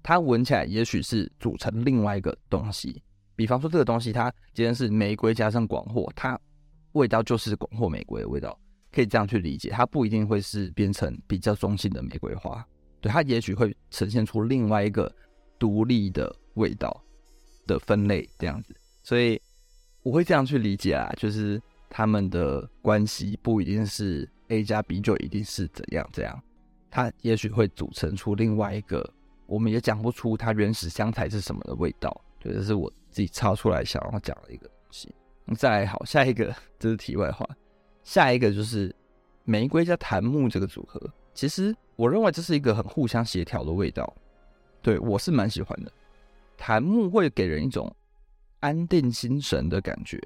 [0.03, 3.03] 它闻起来也许是组成另外一个东西。
[3.35, 6.39] 比方说这个东西，它今天是玫瑰加上广货，它
[6.93, 8.55] 味道就是广货玫瑰的味道，
[8.93, 9.71] 可以这样去理解。
[9.71, 12.63] 它不一定会是变成比较中性的玫瑰花，
[13.01, 15.11] 对，它也许会呈现出另外一个
[15.61, 17.01] 独立的味道
[17.69, 18.75] 的分类这样子。
[19.05, 19.41] 所以
[20.03, 26.43] 我会这样去理解啊，就是他们的关系不一定是 A 加 B 就一定是怎样怎样，
[26.91, 29.09] 它也许会组成出另外一个，
[29.47, 32.21] 我们也讲不出它原始香材是什么的味道。
[32.41, 32.93] 对，这是我。
[33.13, 35.13] 自己抄出来想要讲的一个东西。
[35.57, 37.45] 再好，下一个这是题外话。
[38.05, 38.95] 下一个就是
[39.43, 44.17] 玫瑰加檀木这个组合，其实我认为这是一个很互相协调的味道。
[44.83, 45.93] 对，我是蛮喜欢的。
[46.57, 47.95] 檀木会给人一种
[48.61, 50.21] 安定心神的感觉，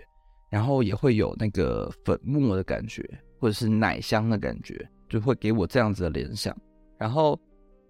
[0.51, 3.03] 然后也会有那个粉末的感觉，
[3.39, 6.57] 或者是奶香的感觉，就会给我这样子的联想。
[6.99, 7.39] 然后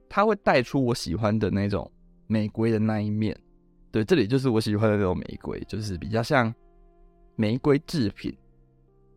[0.08, 1.90] 它会带出我喜欢的那种
[2.26, 3.38] 玫瑰的那一面。
[3.90, 6.52] 对，这里就是我喜欢的那种玫瑰，就是比较像
[7.36, 8.36] 玫瑰制品，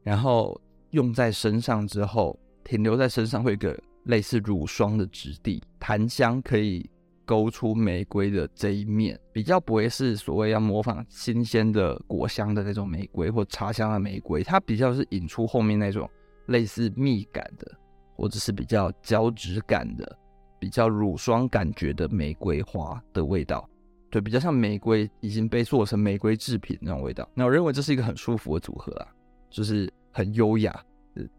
[0.03, 0.59] 然后
[0.91, 6.87] 用在身上之后，停留在身上会有个类似乳霜的质地，檀香可以
[7.27, 16.09] 勾出玫瑰的这一面，比较不会是所谓要模仿新鲜的果香的那种玫瑰或茶香的玫瑰，它比较是引出后面那种
[16.45, 17.69] 类似蜜感的，
[18.15, 20.17] 或者是比较胶质感的、
[20.57, 23.69] 比较乳霜感觉的玫瑰花的味道。
[24.09, 27.29] 对，比较像玫瑰已经被做成玫瑰制品那种味道。
[27.33, 29.07] 那我认为这是一个很舒服的组合啊，
[29.49, 30.73] 就是很优雅。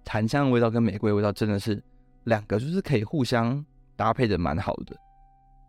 [0.05, 1.83] 檀香的味道跟玫瑰味道真的是
[2.24, 3.64] 两个，就是可以互相
[3.96, 4.94] 搭配的蛮好的。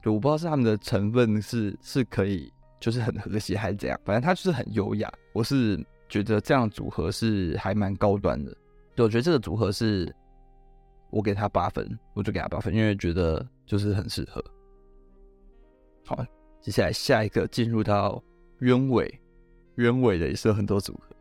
[0.01, 5.11] 就我不知道是他们的成分是是可以就是很和谐还是怎样，反正它就是很优雅。
[5.33, 8.55] 我是觉得这样组合是还蛮高端的。
[8.95, 10.13] 对，我觉得这个组合是
[11.09, 14.43] 我给他八分，我就给他八分，因为觉得就是很适合。
[16.05, 16.25] 好。
[16.61, 18.21] 接下来下一个进入到
[18.59, 19.09] 鸢尾，
[19.77, 21.15] 鸢尾的也是有很多组合。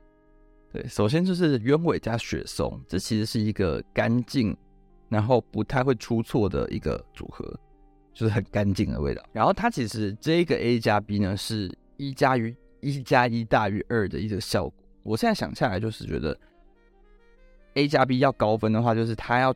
[0.73, 4.55] 对，首先就是鸢尾加雪松，这其实是一个干净，
[5.09, 7.49] 然后不太会出错的一个组合，
[8.19, 9.23] 就是很干净的味道。
[9.33, 14.75] 然后它其实这个 A 加 B 呢，是一加于一加一大于二的一个效果。
[15.05, 16.37] 我现在想下来就是觉得
[17.75, 19.55] A 加 B 要高分的话，就是它要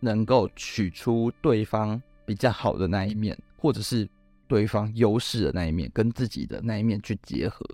[0.00, 4.08] 能够取出对方比较好的那一面，或者是。
[4.46, 7.64] 对方优势的那一面跟自己的那一面去结合，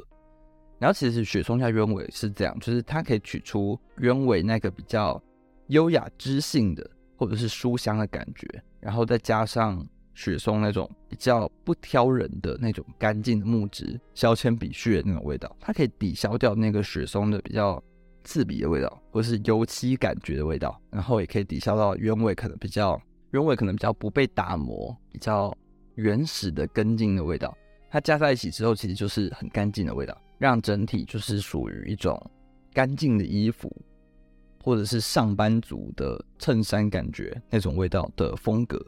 [0.78, 5.20] 然后其实雪松下鸢尾是这样，就是它可以取出鸢尾那个比较
[5.66, 8.46] 优雅知性的或者是书香的感觉，
[8.78, 9.85] 然后再加上
[10.20, 17.83] 雪松那种比较不挑人的那种干净的木质削铅笔屑那种味道，它可以抵消掉那个雪松的比较
[18.22, 25.56] 刺鼻的味道，或是油漆感觉的味道，然后也可以抵消到原味可能比较原味可能比较不被打磨、比较
[25.94, 27.56] 原始的根茎的味道。
[27.88, 32.20] 它加在一起之后，其实就是很干净的味道，让整体就是属于一种
[32.74, 33.74] 干净的衣服。
[34.62, 38.78] 或者是上班族的衬衫感觉那种味道的风格，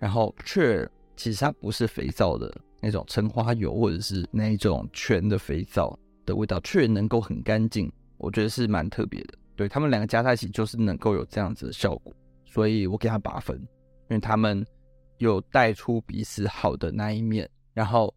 [0.00, 0.84] 然后却
[1.14, 9.34] 其实它不是肥皂的那种橙花油，或者是那一种全的肥皂的味道，却能够很干净，我觉得是蛮特别的。
[9.54, 12.12] 对，他们两个加在一起，就是能够有这样子的效果，
[12.46, 14.66] 所以我给他八分，因为他们
[15.18, 18.14] 有带出彼此好的那一面，然后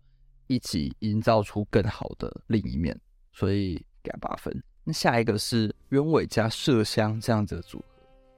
[0.47, 2.97] 一起营造出更好的另一面，
[3.33, 4.63] 所以给他八分。
[4.85, 7.85] 那下一个是鸢尾加麝香这样子的组合，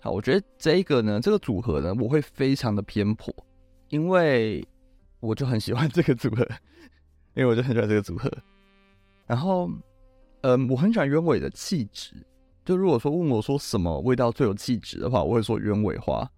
[0.06, 3.34] 好，我觉得这一个呢，这个组合呢，我会非常的偏颇，
[3.90, 4.64] 因为
[5.20, 6.48] 我就很喜欢这个组合，
[7.34, 8.32] 因为我就很喜欢这个组合。
[9.26, 9.68] 然后，
[10.42, 12.14] 嗯，我很喜欢鸢尾的气质，
[12.64, 16.30] 就如果说问我说什么味道最有气质的话，我会说鸢尾花、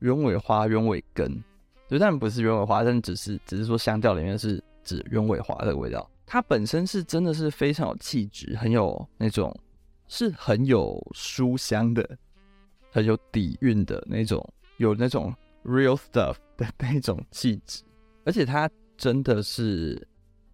[0.00, 1.42] 鸢尾花、鸢尾根，
[1.88, 6.06] 就当然不是鸢尾花，但只是只是说香调里面是指鸢尾花的味道。
[6.26, 9.58] 它本身是真的是非常有气质，很有那种，
[10.08, 12.18] 是很有书香的，
[12.94, 17.82] 很有底蕴的那种，有那种 real stuff 的 那种气质。
[18.24, 20.06] 而且它真的是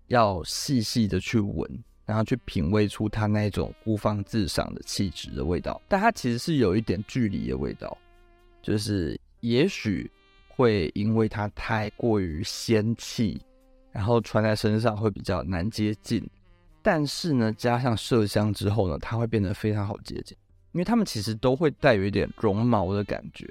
[0.07, 5.79] 要细细的去闻，然后去品味出它那种孤芳自赏的气质的味道。
[5.87, 7.95] 但它其实是有一点距离的味道，
[8.63, 10.11] 就是也许
[10.49, 13.39] 会因为它太过于仙气。
[13.93, 16.25] 然后穿在身上会比较难接近，
[16.81, 20.37] 但是呢，加上麝香之后呢，它会变得非常好接近，
[20.73, 23.47] 因为它们其实都会带有一点绒毛的感觉，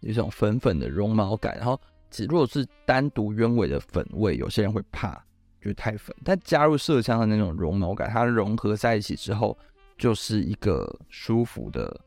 [0.00, 1.56] 有一种粉粉的绒毛感。
[1.56, 1.80] 然后，
[2.10, 5.14] 其如果是单独鸢尾的粉味，有些人会怕，
[5.60, 6.14] 觉得太粉。
[6.24, 9.56] 但加入麝香的那种绒毛感，它融合在一起之后，
[9.98, 12.00] 就是一个舒服的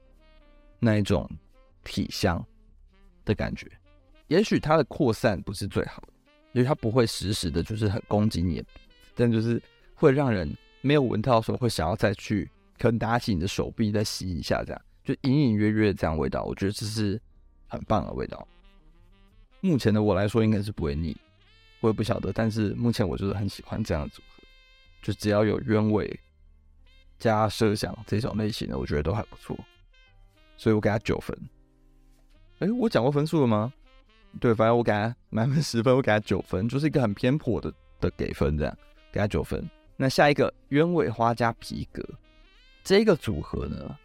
[0.79, 1.29] 那一种
[1.83, 2.45] 体香
[3.25, 3.67] 的感觉。
[4.27, 6.07] 也许它的扩散不是最好的。
[6.53, 8.63] 因为它不会时时的，就是很攻击你，
[9.15, 9.59] 但就是
[9.95, 17.19] 会让人没有闻到的时候，会想要再去可能拿起你的手臂再吸一下，这样就隐隐约约的这样味道，我觉得这是
[17.67, 18.47] 很棒的味道。
[19.61, 21.15] 目前的我来说，应该是不会腻，
[21.79, 24.43] 我也不晓得，但是目前我就是很喜欢这样的组合，
[25.01, 26.19] 就只要有鸢尾
[27.17, 29.57] 加麝香这种类型的，我觉得都还不错，
[30.57, 31.37] 所以我给他九分。
[32.59, 33.73] 哎，我讲过分数了吗？
[34.39, 38.77] 对，反正我给他满分十分，我给他九分，就是一个很偏颇的的给分，这样
[39.11, 39.69] 给他九分。
[39.95, 42.03] 那下一个鸢尾花加皮革
[42.83, 43.97] 这个组合呢，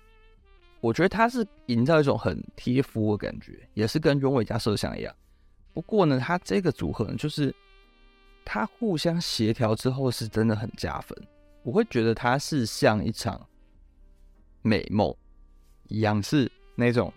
[0.81, 5.15] 我觉得它是营造一种很贴肤的感觉，也是跟鸢尾加麝香一样。
[5.73, 7.55] 不过呢，它这个组合呢，就是
[8.45, 11.17] 它互相协调之后是真的很加分。
[11.63, 13.45] 我会觉得它是像一场
[14.63, 15.15] 美梦
[15.89, 17.13] 一样，是那种。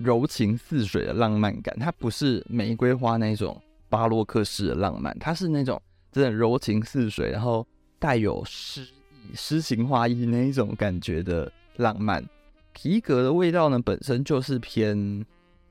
[0.00, 7.66] 柔情似水的浪漫感，它不是玫瑰花那种巴洛克式的浪漫，它是那种真的柔情似水，然后
[7.98, 8.86] 带有诗、
[9.34, 12.24] 诗情画意那一种感觉的浪漫。
[12.72, 15.24] 皮革的味道呢，本身就是偏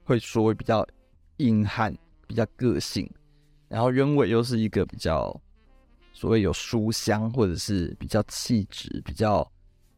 [0.04, 0.86] 会说比较
[1.38, 1.96] 硬汉、
[2.28, 3.10] 比较个性，
[3.68, 5.40] 然后鸢尾又是一个比较
[6.14, 9.50] 所谓有书香或者是比较气质、比较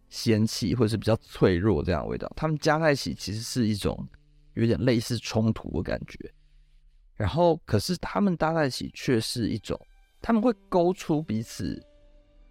[0.09, 4.07] 仙气或者是比较脆弱这样的味道，它们加在一起其实是一种。
[4.55, 6.17] 有点类似冲突的感觉，
[7.15, 9.79] 然后可是他们搭在一起却是一种，
[10.21, 11.81] 他们会勾出彼此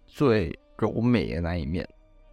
[0.07, 1.87] 最柔美的那一面。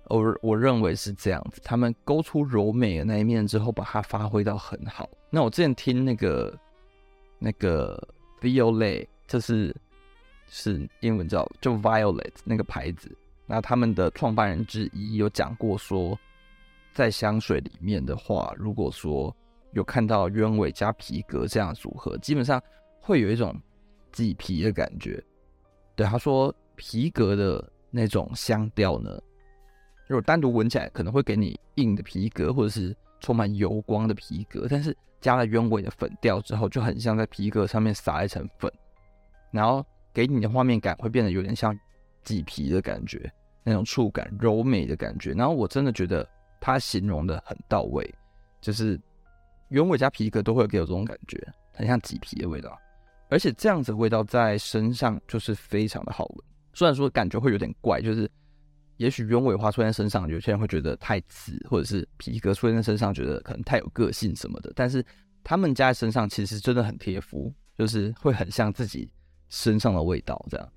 [0.09, 5.11] 我我认为是这样子，他们勾出柔美的那一面之后，把它发挥到很好。
[5.31, 6.57] 那我之前听那个
[7.41, 8.01] 那个
[8.41, 9.75] Violet，就是
[10.49, 13.11] 是英文叫就 Violet 那个牌子，
[13.47, 16.17] 那他们的创办人之一有讲过说，
[16.95, 19.35] 在香水里面的话，如果说
[19.73, 22.63] 有看到鸢尾加皮革这样组合，基本上
[23.01, 23.53] 会有一种
[24.13, 25.21] 麂皮的感觉。
[25.97, 29.11] 对，他说皮革的那种香调呢，
[30.07, 38.73] 如果单独闻起来可能会给你硬的皮革，或者是充满油光的皮革，但是加了鸢尾的粉调之后，就很像在皮革上面撒一层粉，
[39.51, 41.79] 然后给你的画面感会变得有点像
[42.25, 45.33] 麂皮的感觉，那种触感柔美的感觉。
[45.33, 46.29] 然后我真的觉得
[46.61, 48.15] 他形容的很到位，
[48.61, 49.01] 就是。
[49.71, 52.79] 鸢尾加皮革都会给我这种感觉，很像麂皮的味道，
[53.29, 56.39] 而且这样子的味道在身上就是非常的好闻。
[56.77, 58.31] 虽然说感觉会有点怪，就是
[58.99, 64.71] 也许鸢尾花出现在身上，有些人会觉得太刺，或者是皮革出现在身上觉得可能太有个性什么的。
[64.77, 65.03] 但是
[65.43, 69.11] 他们加在身上其实真的很贴肤，就是会很像自己
[69.49, 70.69] 身上的味道这样。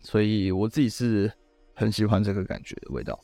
[0.00, 1.32] 所以我自己是
[1.72, 3.16] 很喜欢这个感觉的味道。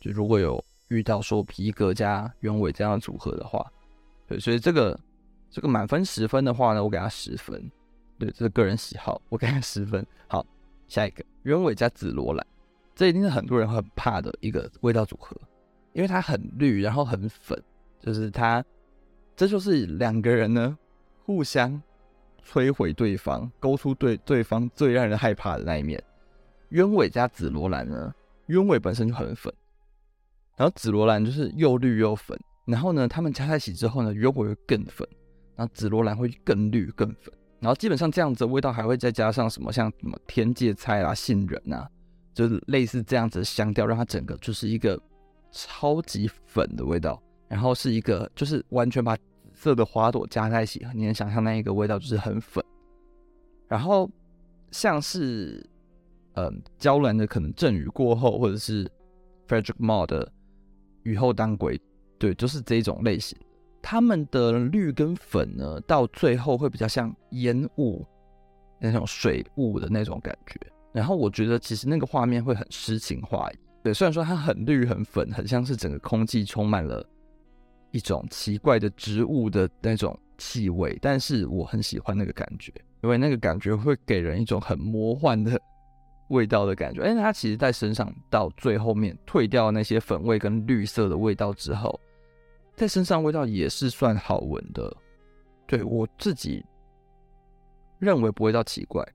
[0.00, 3.64] 就如果有遇到说皮革加鸢尾这样的组合的话，
[4.26, 4.98] 对，所以这个
[5.48, 7.70] 这个满分十分的话呢，我给他十分。
[8.18, 10.04] 对，这是个人喜好，我给他十分。
[10.26, 10.44] 好，
[10.90, 12.44] 下一个鸢尾加紫罗兰，
[12.96, 15.36] 这一定是很多人很怕的一个味道组合，
[15.92, 17.56] 因为它很绿，然后很粉，
[18.00, 18.62] 就是它，
[19.36, 20.76] 这就是两个人呢
[21.24, 21.80] 互相
[22.44, 26.02] 摧毁对方，勾出对对方最让人害怕的那一面。
[26.70, 28.12] 鸢尾加紫罗兰呢，
[28.48, 29.54] 鸢尾本身就很粉，
[30.56, 35.08] 然后紫罗兰就是又绿又粉，然后呢，它们加在一起之后呢，鸢尾会更粉，
[35.54, 37.32] 然后紫罗兰会更绿更粉。
[37.60, 41.88] 然后基本上这样子的味道还会再加上什么，像什么天芥菜啊、杏仁啊，
[42.32, 45.00] 就是类似这样子的香调，让它整个就是一个
[45.52, 47.22] 超级粉的味道。
[47.48, 52.64] 然后是一个就是完全把紫色的花朵加在一起，你能想象那一个味道就是很粉。
[53.66, 54.08] 然后
[54.70, 55.68] 像是
[56.34, 58.88] 嗯娇兰的可能阵雨过后，或者是
[59.48, 60.32] Frederick Malle 的
[61.02, 61.80] 雨后当归，
[62.18, 63.36] 对，就是这种类型。
[63.82, 68.06] 他们的绿跟粉呢，到最后会比较像烟雾
[68.78, 70.60] 那种水雾的那种感觉。
[70.92, 73.54] 然后我觉得其实那个画面会很诗情画意。
[73.82, 77.02] 对，虽然说它很绿很粉，很像是整个空气充满了
[77.90, 85.58] 一种奇怪的植物的那种气味，但是我很喜欢那个感觉，因为那个感觉会给人一种很魔幻的
[86.28, 87.00] 味道的感觉。
[87.00, 91.98] 而且它其实在身上到最后面退掉那些粉味跟绿色的味道之后。
[92.80, 94.90] 在身上味道也是算好闻的，
[95.66, 96.64] 对，我自己
[97.98, 99.06] 认为不会到奇怪，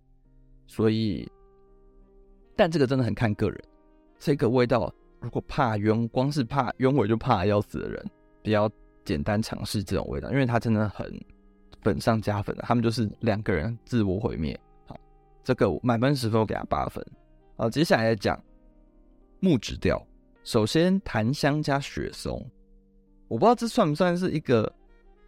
[0.68, 1.28] 所以，
[2.56, 3.60] 但这个真的很看个人。
[4.20, 8.06] 这个味道如果怕鸢，光是怕鸢尾就怕要死的人，
[8.44, 8.70] 比较
[9.04, 11.20] 简单尝试这种味道，因为它真的很
[11.82, 14.56] 粉上加粉的，他们就是两个人自我毁灭。
[14.86, 14.96] 好，
[15.44, 17.04] 这个满分十分，我给他八分。
[17.58, 18.40] 好，接下来讲
[19.40, 20.06] 木质调，
[20.44, 22.48] 首先檀香加雪松。
[23.28, 24.72] 我不知道这算不算是一个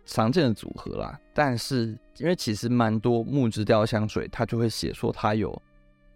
[0.06, 5.52] 常见的组合啦，但是因为其实蛮多木质调香水，它就会写说它有，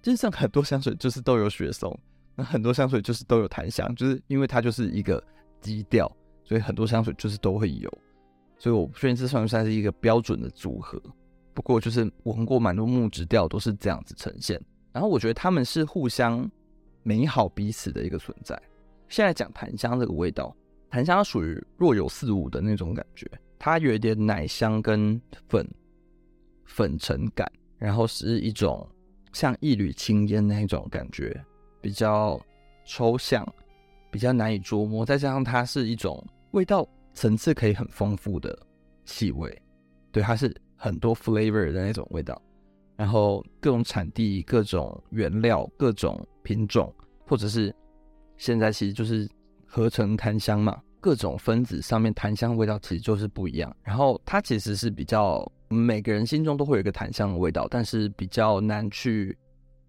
[0.02, 1.98] 基本上很多香水就是都有雪松，
[2.36, 5.22] 那很多香水就是都有檀香，就是因为它就是一个
[5.60, 6.10] 基调，
[6.44, 7.91] 所以很多香水就是都会有，
[8.58, 11.02] 所以我不确定这算不算是一个标准的组合。
[11.54, 14.62] 不过就是闻过蛮多木质调都是这样子呈现，
[14.94, 16.50] 然后我觉得他们是互相
[17.04, 18.60] 美好彼此的一个存在。
[19.10, 20.56] 现在讲檀香这个味道。
[20.92, 23.26] 檀香属于若有似无的那种感觉，
[23.58, 25.66] 它有一点奶香跟粉
[26.66, 28.86] 粉尘感，然后是一种
[29.32, 31.42] 像一缕青烟那种感觉，
[31.80, 32.38] 比较
[32.84, 33.48] 抽象，
[34.12, 35.06] 比较难以捉摸。
[35.06, 38.58] 再加上它是一种味道层次可以很丰富的
[39.06, 39.62] 气味，
[40.12, 42.42] 对，它是很多 flavor 的那种味道，
[42.98, 46.94] 然后各种产地、各种原料、各种品种，
[47.26, 47.74] 或者是
[48.36, 49.26] 现在其实就是。
[49.74, 53.74] 合成檀香嘛，各种分子上面檀香味道其实就是不一样。
[53.82, 59.38] 然后它其实是比较每个人心中都会有一个檀香的味道，但是比较难去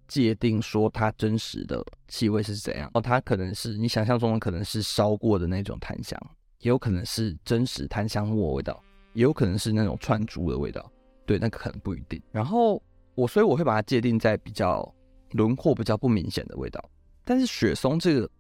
[0.07, 2.89] 界定说它真实的气味是怎样。
[2.95, 6.17] 哦，它可能是你想象中的，可能是烧过的那种檀香，
[6.61, 8.81] 也有可能是真实檀香末味道，
[9.15, 10.89] 也有可能是那种串珠的味道。
[11.27, 12.23] 对，那个可能不一定。
[12.31, 12.81] 然后
[13.17, 14.89] 我所以我会把它界定在比较
[15.33, 16.81] 轮廓比较不明显的味道。
[17.25, 18.31] 但是雪松这个。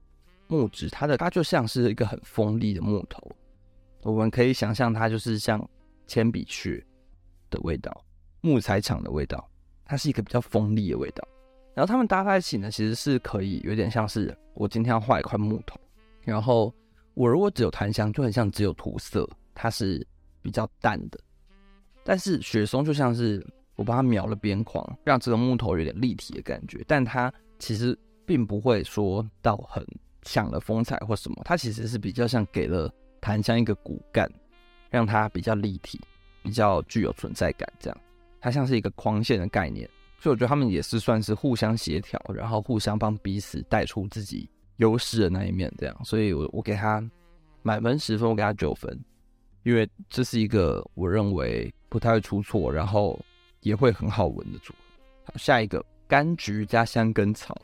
[0.52, 3.26] 木质，它的它就像是一个很锋利的木头，
[4.02, 5.66] 我们可以想象它就是像
[6.06, 6.84] 铅笔屑
[7.48, 8.04] 的味道，
[8.42, 9.48] 木材厂的味道，
[9.86, 11.26] 它是一个比较锋利的味道。
[11.72, 15.80] 然后它们搭在一起呢，其实是可以有点像是我今天要画一块木头，
[16.20, 16.70] 然后
[17.14, 20.06] 我如果只有檀香，就很像只有涂色，它是
[20.42, 21.18] 比较淡的。
[22.04, 23.42] 但是雪松就像是
[23.74, 29.82] 我把它描了边框，让这个木头有点立体的感觉，但它其实并不会说到很。
[30.22, 34.30] 抢了风采或什么，它其实是比较像给了檀香一个骨干，
[34.90, 36.00] 让它比较立体，
[36.42, 37.68] 比较具有存在感。
[37.78, 38.00] 这样，
[38.40, 39.88] 它像是一个框线的概念，
[40.20, 45.72] 所以我觉得他们也是算是互相协调，然后互相帮彼此带出自己优势的那一面。
[45.76, 47.02] 这样，所以我我给他
[47.62, 48.98] 满分十分，我给他九分，
[49.64, 53.18] 因为这是一个我认为不太会出错，然后
[53.60, 54.78] 也会很好闻的组合。
[55.24, 57.56] 好，下一个柑橘加香根草。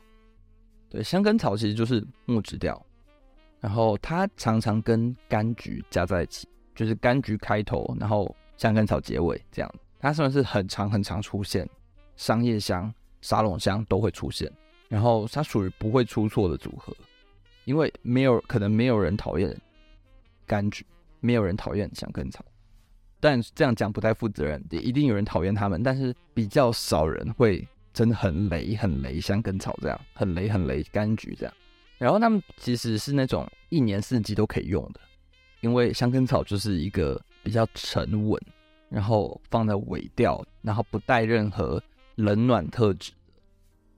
[0.89, 2.83] 对，香根草其实就是木质调，
[3.59, 9.71] 然后它常常跟柑橘加在一起，就是柑橘开头，然后香根草结尾这样。
[9.99, 11.69] 它算是很常很常出现，
[12.15, 14.51] 商业香、沙龙香都会出现，
[14.87, 16.95] 然后它属于不会出错的组合，
[17.65, 19.55] 因为没有可能没有人讨厌
[20.47, 20.85] 柑橘，
[21.19, 22.43] 没有人讨厌香根草，
[23.19, 27.67] 但这样讲不太负责任，也一定有人讨厌他们，但是比较少人会
[27.99, 31.53] 真的很雷很雷香根草这样，很雷很雷柑橘这样。
[31.97, 35.01] 然后他们其实是那种一年四季都可以用的，
[35.59, 38.41] 因为香根草就是一个比较沉稳，
[38.87, 41.83] 然后放在尾调，然后不带任何
[42.15, 43.33] 冷暖特质的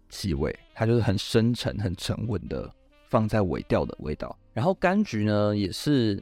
[0.10, 2.74] 气味，它就是很深沉、很沉稳的
[3.08, 4.36] 放在尾调的味道。
[4.52, 6.20] 然后柑橘呢，也是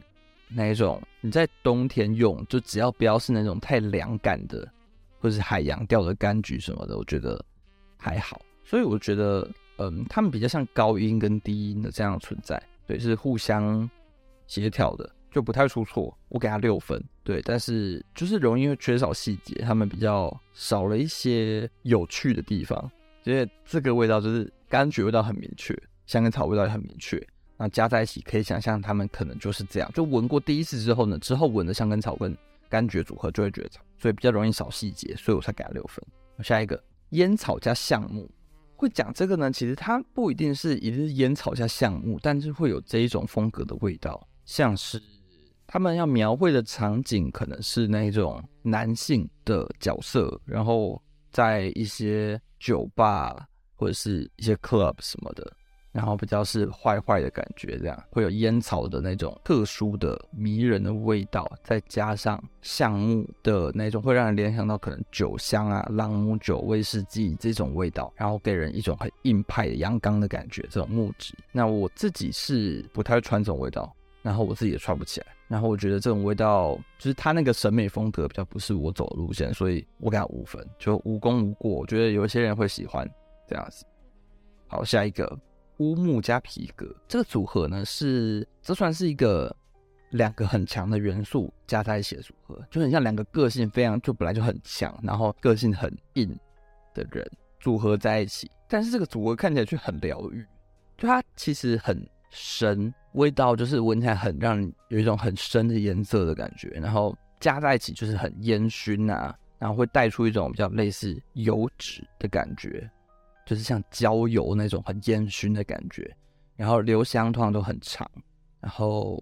[0.50, 4.70] 那一种你在冬天用，就只要不要是那种太凉感的，
[5.22, 7.42] 或是海洋调的柑橘什么的，我觉得
[8.00, 8.42] 还好。
[8.64, 9.48] 所以我觉得。
[9.82, 13.90] 嗯，他们比较像高音跟低音的这样存在，对，是互相
[14.46, 16.14] 协调的，就不太出错。
[16.28, 22.92] 我给他六分，对，但是就是容易会缺少细节，他们比较少了一些有趣的地方。
[23.24, 25.74] 因为这个味道就是柑橘味道很明确，
[26.06, 27.26] 香根草味道也很明确，
[27.56, 29.90] 那加在一起可以想象他们可能就是这样。
[29.94, 32.38] 就闻过第一次之后呢，之后闻的香根草跟
[32.70, 36.04] 柑橘组合就会觉得，所以比较容易少细节，所以我才给他六分。
[36.44, 38.30] 下一个烟草加橡木。
[38.76, 45.02] 会讲这个呢，其实它不一定是一日烟草加橡木，但是会有这一种风格的味道，像是
[45.68, 53.46] 他们要描绘的场景可能是那种男性的角色，然后在一些酒吧
[53.76, 55.52] 或者是一些 club 什么的。
[55.92, 70.62] 然后比较是坏坏的感觉，这样会有烟草的那种特殊的迷人的味道，再加上橡木的那种会让人联想到可能酒香啊、朗姆酒、威士忌这种味道，然后给人一种很硬派的阳刚的感觉。
[70.70, 75.28] 这种木质，那我自己是不太会穿这种味道，然后我自己也穿不起来。
[75.48, 81.72] 然后我觉得这种味道就是它那个审美风格比较不是我走的路线，所以我给它五分，就无功无过。
[81.72, 83.10] 我觉得有一些人会喜欢
[83.48, 83.84] 这样子。
[84.68, 85.36] 好，下一个。
[85.80, 89.54] 乌木加皮革这个组合呢，是这算是一个
[90.12, 96.30] 两个很强的元素加在一起的组合，就很像两个个性非常就本来就很强，然后个性很硬
[96.94, 98.50] 的人组合在一起。
[98.68, 100.46] 但是这个组合看起来却很疗愈，
[100.98, 112.88] 就它其实很深，味道就是闻起来很让人有一种很深的颜色的感觉，然后加在一起就是很烟熏啊，然后会带出一种比较类似油脂的感觉。
[113.50, 116.16] 就是像焦油那种很烟熏的感觉，
[116.56, 118.08] 然后留香通常都很长，
[118.60, 119.20] 然后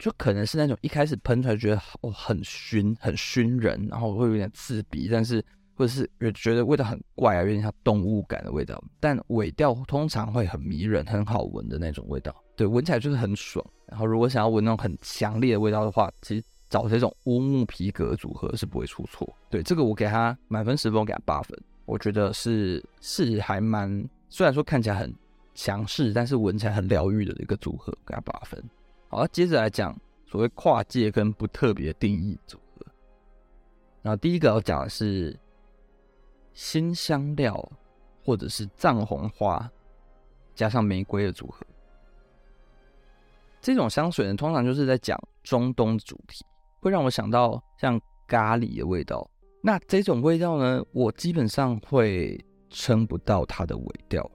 [0.00, 5.40] 就可能是那种一开始喷出来觉得哦很熏很熏人，然后会有点刺鼻，但是
[5.76, 13.64] 或者是也觉得味道很怪啊，有点像动物感的味道，但尾调通常会很迷人，很好闻的那种味道，对，闻起来就是很爽。
[13.86, 19.32] 然后如果想要闻那种很强烈的味道的话，其实找这种乌木皮革组合是不会出错。
[19.48, 21.56] 对，这个我给他满分十分，我给他八分。
[21.90, 25.12] 我觉得是是还蛮，虽然说看起来很
[25.56, 28.62] 强势，但是闻起来很疗愈的一个组合，给他八分。
[29.08, 32.86] 好，接着来讲所谓跨界跟不特别定义组合。
[34.02, 35.36] 然后第一个要讲的是
[36.54, 37.72] 新香料
[38.24, 39.68] 或者是藏红花
[40.54, 41.66] 加上玫瑰的组合。
[43.60, 46.46] 这种香水呢，通常就是在讲中东主题，
[46.78, 49.28] 会让我想到像咖喱的味道。
[49.62, 54.30] 那这种味道呢，我基本上会撑不到它的尾调，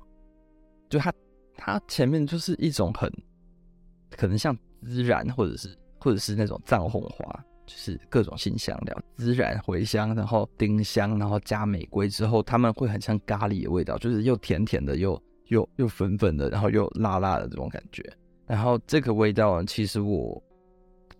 [0.89, 1.13] 就它
[1.55, 3.11] 它前面就是一种很
[4.11, 7.25] 可能像孜然，或者是或者是那种藏红花，
[7.65, 18.03] 就是各种辛香料，孜然、茴香，然后丁香，然后加玫瑰之后，他们会很像咖喱的味道，就是又甜甜的，又又又粉粉的，然后又辣辣的这种感觉。
[18.45, 20.39] 然后这个味道呢，其实我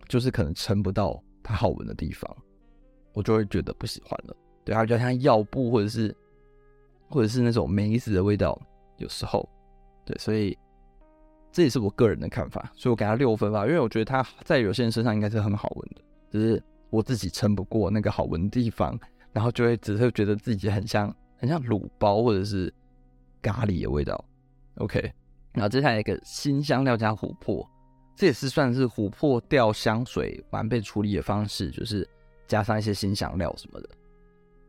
[0.07, 2.37] 就是可能撑不到它好闻的地方。
[3.15, 4.35] 我就会觉得不喜欢了，
[4.65, 6.13] 对，它比较像药布或者是
[7.09, 8.61] 或者是那种梅子的味道，
[8.97, 9.47] 有时候，
[10.03, 10.55] 对，所以
[11.49, 18.99] 这也是我个人的看法，所以我给他六分吧，因为我觉得它在有些人身上应该是很好闻的，只是我自己撑不过那个好闻的地方，
[19.31, 22.71] 然后就会只是觉得自己很像很像卤包或者是
[23.41, 24.21] 咖喱的味道。
[24.79, 24.99] OK，
[25.53, 27.65] 然后接下来一个新香料加琥珀，
[28.13, 32.05] 这也是算是琥珀调香水完备处理的方式，就是。
[32.47, 33.89] 加上一些辛香料什么的，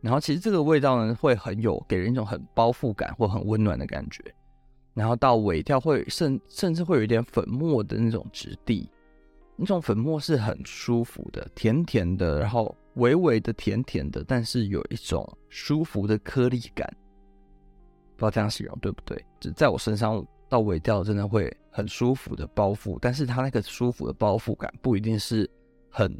[0.01, 4.22] 然后其实这个味道呢，会很有给人一种很包覆感或很温暖的感觉，
[4.95, 8.89] 然后到尾调会甚甚至会有一点粉末的那种质地，
[9.57, 16.89] 那种粉末是很舒服的，甜甜的，然后微微的甜甜的，但是有一种舒服的颗粒感，
[18.16, 19.22] 不知道这样形容对不对？
[19.39, 25.51] 就在我身上到尾调真的会很舒服的包覆，但是它那个舒服的包覆感不一定是
[25.91, 26.16] 很。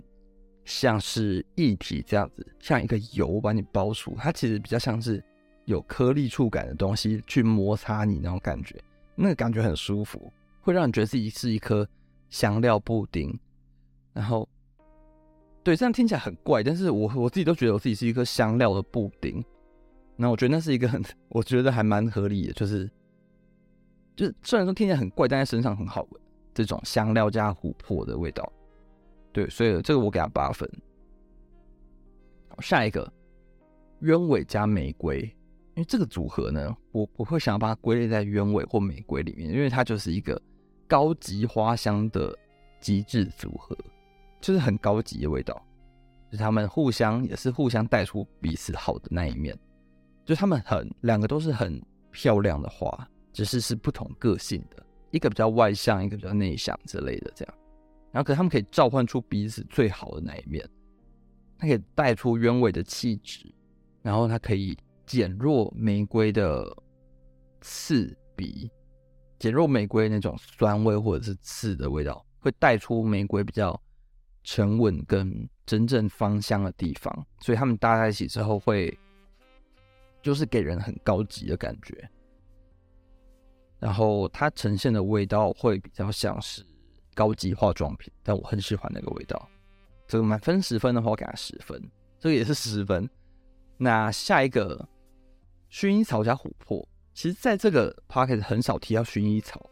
[0.67, 5.23] 像是液体这样子，像一个油把你包住，它其实比较像是
[5.65, 8.77] 有颗粒触感的东西去摩擦你那种感觉，
[9.15, 11.89] 那个感觉很舒服，会让你觉得自己是一颗
[12.29, 13.39] 香料布丁。
[14.13, 14.49] 然后
[15.63, 19.43] 对，这样听起来很怪，但是我我自己都觉得我自己是一颗香料的布丁。
[20.17, 22.91] 那我觉得那是一个很，我觉得还蛮合理的，就是
[24.17, 26.23] 就是虽然说听起来很怪，但在身上很好闻，
[26.55, 28.51] 这种香料加琥珀的味道。
[29.37, 30.67] 对，所以这个我给他八分。
[32.61, 33.07] 下一个
[34.01, 35.21] 鸢尾加玫瑰，
[35.75, 40.41] 因为这个组合呢，我我会想要把它归类在鸢尾或玫瑰里面，因为它就是一个
[40.89, 42.35] 高级花香的
[42.81, 43.77] 极致组合，
[44.41, 45.55] 就是很高级的味道，
[46.31, 49.55] 就是他们互相也是互相带出彼此好的那一面。
[50.25, 51.79] 就他们很两个都是很
[52.11, 57.55] 漂亮的花，只是是不同个性的，一个比较外向，一个比较内向之类的这样。
[58.17, 60.67] 然后，可他们可以召唤出彼此最好的那一面。
[61.59, 63.55] 它可以带出鸢尾的气质，
[64.01, 66.65] 然后它可以减弱玫瑰的
[67.61, 68.71] 刺鼻，
[69.39, 73.79] 减弱玫瑰那种酸味或者是刺的味道，会带出玫瑰比较
[74.45, 77.27] 沉稳跟真正芳香的地方。
[77.41, 78.99] 所以他们搭在一起之后会。
[80.23, 82.11] 就是给人很高级的感觉，
[83.79, 86.67] 然后它呈现的味道会比较像是
[87.17, 89.49] 高级化妆品，但我很喜欢那个味道。
[90.07, 91.83] 这个满分十分的话，我给它十分，
[92.21, 93.11] 这个也是十分。
[93.77, 94.89] 那下一个
[95.71, 99.69] 薰衣草加琥珀，其实在这个 p o c k e t 很少提到薰衣草，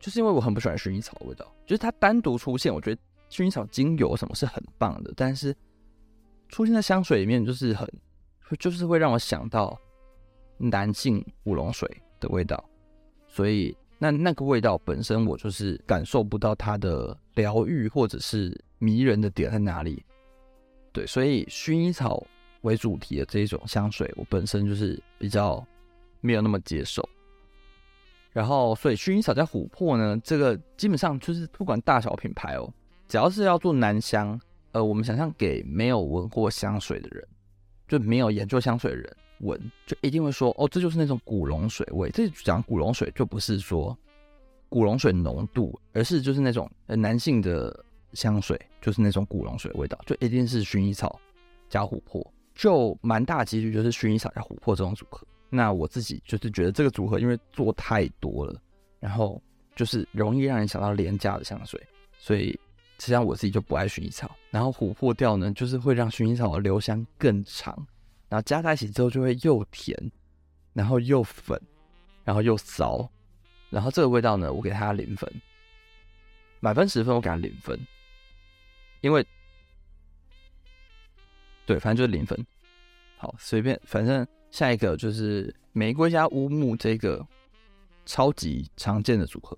[0.00, 3.00] 就是因为我很不喜欢薰衣草的味道，就是它单独出现，我觉得
[3.30, 5.54] 薰衣草精油什么是很棒的，但是
[6.48, 7.86] 出现在香水里面就是很。
[8.60, 9.76] 就是会让我想到
[10.56, 12.64] 男性古龙水的味道，
[13.26, 20.04] 所以那那个味道本身我就是感受不到它的疗愈或者是迷人的点在哪里。
[20.92, 22.24] 对，所以薰衣草
[22.62, 25.66] 为主题的这一种香水，我本身就是比较
[26.20, 27.06] 没有那么接受。
[28.32, 32.72] 然后，所以薰衣草加琥珀呢，这个基本上就是不管大小品牌哦，
[33.08, 34.38] 只要是要做男香，
[34.72, 37.26] 呃，我们想象给没有闻过香水的人。
[37.88, 42.10] 就没有研究香水的人闻，就一定会说哦，这就是那种古龙水味。
[42.10, 43.96] 这讲古龙水就不是说
[44.68, 51.20] 古龙水浓度，而是就是那种呃男性的香水，就是那种古龙水味道，就一定是薰衣草
[51.68, 52.24] 加琥珀，
[52.54, 55.26] 就蛮大几率就是薰衣草加琥珀这种组合。
[55.48, 58.60] 那我自己就是觉得这个组合因为做太多了，
[59.00, 59.40] 然后
[59.74, 61.80] 就是容易让人想到廉价的香水，
[62.18, 62.58] 所以。
[62.98, 67.86] 实际上我自己就不爱薰衣草，然后琥珀调呢，就是会让薰衣草的留香更长，
[68.28, 70.10] 然后加在一起之后就会又甜，
[70.72, 71.60] 然后又粉，
[72.24, 73.08] 然后又骚，
[73.70, 75.30] 然后这个味道呢，我给它零分，
[76.60, 77.78] 满分十分我给它零分，
[79.00, 79.26] 因为，
[81.64, 82.46] 对，反正就是零分，
[83.16, 87.26] 好，随便，反正下一个就是玫瑰加乌木这个
[88.04, 89.56] 超级常见的组合，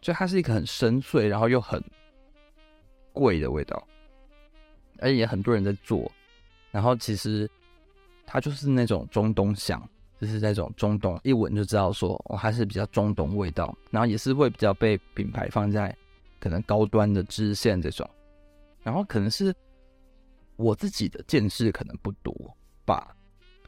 [0.00, 1.82] 就它是一个很深邃，然后又很。
[3.18, 3.88] 贵的味道，
[4.98, 6.12] 而且也很多人在做。
[6.70, 7.50] 然后其实
[8.26, 9.80] 它就是那种中东香，
[10.20, 13.76] 就是那种中东，一闻就知道说哦，还是比较中东味道。
[13.90, 15.96] 然后也是会比较被品牌放在
[16.40, 18.08] 可能高端的支线这种。
[18.82, 19.54] 然后可能是
[20.56, 22.34] 我自己的见识可能不多
[22.84, 23.16] 吧。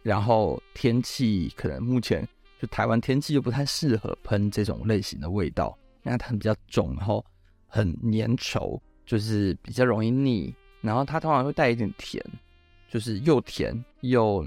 [0.02, 2.26] 然后天气可能目前
[2.60, 7.24] 就台湾天气又不太适合喷这种类型的味道，因为它比较重，然后
[7.66, 8.80] 很粘稠。
[9.06, 12.22] 就是比较容易腻，然后它通常会带一点甜，
[12.88, 14.44] 就是又甜又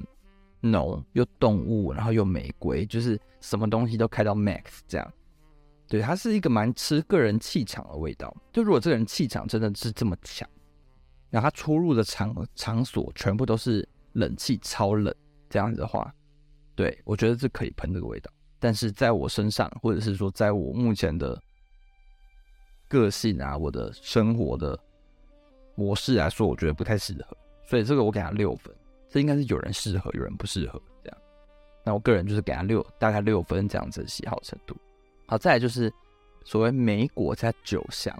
[0.60, 5.14] 浓又动物，然后又玫瑰，就是什么东西都开到 max 这样。
[5.88, 8.36] 对，它是一个蛮吃个人气场的味道。
[8.52, 10.48] 就如果这个人气场真的是这么强，
[11.30, 15.14] 然后他出入的场场所全部都是冷气超冷
[15.50, 16.14] 这样子的话，
[16.76, 18.30] 对，我觉得是可以喷这个味道。
[18.60, 21.42] 但是在我身上，或者是说在我目前的。
[22.88, 24.78] 个性啊，我的生活的
[25.76, 27.38] 模式来说，我觉得不太适合，
[27.72, 28.76] 所以这个我给他六分。
[29.10, 31.18] 这应该是有人适合，有人不适合这样。
[31.86, 34.76] 那我个人就是给他六，大概六分这样子的喜好程度。
[35.26, 35.90] 好，再来就是
[36.44, 38.14] 所谓莓果加酒香，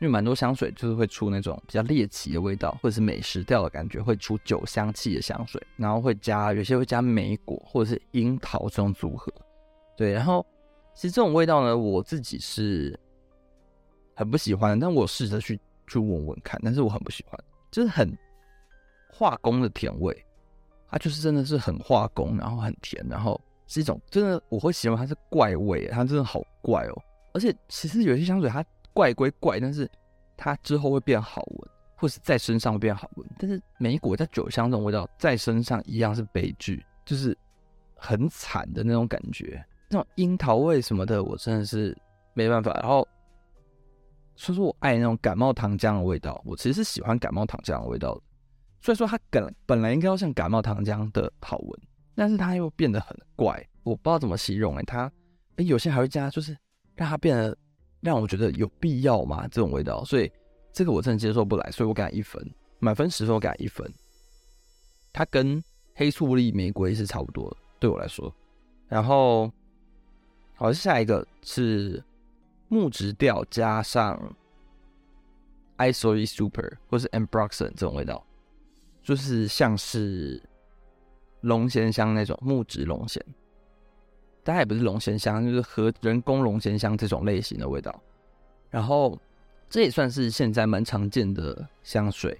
[0.00, 9.32] 因为蛮多香水就是会出那种比较猎奇的味道，或者是美食调的感觉，会出酒香气的香水，然后会加有些会加莓果或者是樱桃这种组合。
[9.96, 10.44] 对，然后
[10.92, 12.98] 其实这种味道呢，我自己是。
[14.14, 17.38] 很不喜欢，但我试着去去闻闻看，但是我很不喜欢，
[17.70, 18.12] 就是很
[19.08, 20.24] 化工的甜味，
[20.88, 27.02] 它就是真的是很化工，然后很甜，然后是一种真的我会形容它是怪味，它真的好怪哦。
[27.32, 29.90] 而且其实有些香水它怪归怪，但是
[30.36, 33.28] 它之后会变好闻，或是在身上会变好闻。
[33.38, 37.36] 但是莓果在酒香这种味道在身上一样是悲剧，就是
[37.96, 41.96] 很惨的那种感觉，那种樱桃味什么的，我真的是
[42.34, 42.72] 没办法。
[42.74, 43.06] 然后。
[44.40, 46.40] 所以说我爱那种感冒糖浆的味道。
[46.46, 48.20] 我其实是喜欢感冒糖浆的味道的。
[48.80, 51.80] 所以说它本本来应该要像感冒糖浆的好闻，
[52.14, 55.10] 但是它又变得很怪，我不知道怎么形容哎、它
[55.56, 56.56] 哎、有些还会加，就是
[56.94, 57.56] 让它变得
[58.00, 59.42] 让我觉得有必要吗？
[59.48, 60.30] 这种味道，所以
[60.72, 62.40] 这个我真的接受不来，所以我给它一分，
[62.78, 63.92] 满分十分我给它一分。
[65.12, 65.62] 它跟
[65.94, 68.32] 黑醋栗玫瑰是差不多，对我来说。
[68.86, 69.50] 然后
[70.54, 72.02] 好，下一个是
[72.68, 74.36] 木质调加上
[75.78, 78.24] Isoly Super 或是 Ambroxan 这种味道。
[79.08, 80.38] 就是像是
[81.40, 83.18] 龙涎香那种木质龙涎，
[84.44, 88.02] 但它也不是龙涎香，就是和人工龙涎香这种类型的味道。
[88.68, 89.18] 然后
[89.70, 92.38] 这也算是现在蛮常见的香水。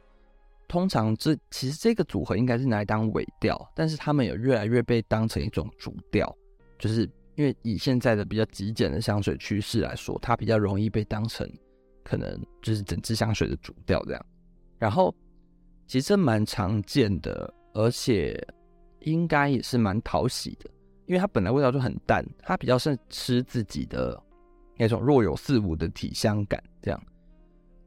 [0.69, 6.37] 通常这其实这个组合应该是拿来当尾调，但是他们也越来越被当成一种主调，
[6.79, 11.51] 就是因为以现在的比较极简的香水趋势来说，它比较容易被当成
[12.05, 14.27] 可能就是整支香水的主调这样。
[14.79, 15.15] 然后。
[15.89, 18.39] 其实蛮常见的，而且
[19.01, 20.71] 应该也是蛮讨喜的，
[21.07, 24.23] 因为它本来味道就很淡，它比较是吃自己的
[24.77, 26.63] 那种若有似无的体香感。
[26.83, 27.03] 这样，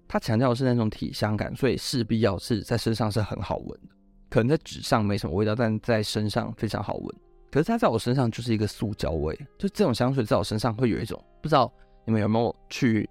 [0.07, 3.95] 它强调的是那种体香感，所以势必要是在身上是很好闻的。
[4.31, 7.15] 可能在纸上没什么味道，但在身上非常好闻。
[7.51, 11.71] 可是它在我身上就是一个塑胶味，就这种香水在我身上会有一种不知道
[12.03, 13.07] 你们有没有去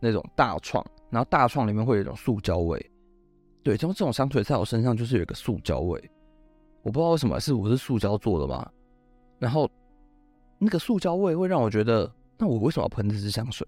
[0.00, 2.89] 那种大创，然后大创里面会有一种塑胶味。
[3.62, 6.10] 对，这种这种香水在我身上就是有一个塑胶味，
[6.82, 8.68] 我不知道为什么是我是塑胶做的吗？
[9.38, 9.70] 然后
[10.58, 13.66] 那个塑胶味会让我觉得，那我为什么要喷这支香水？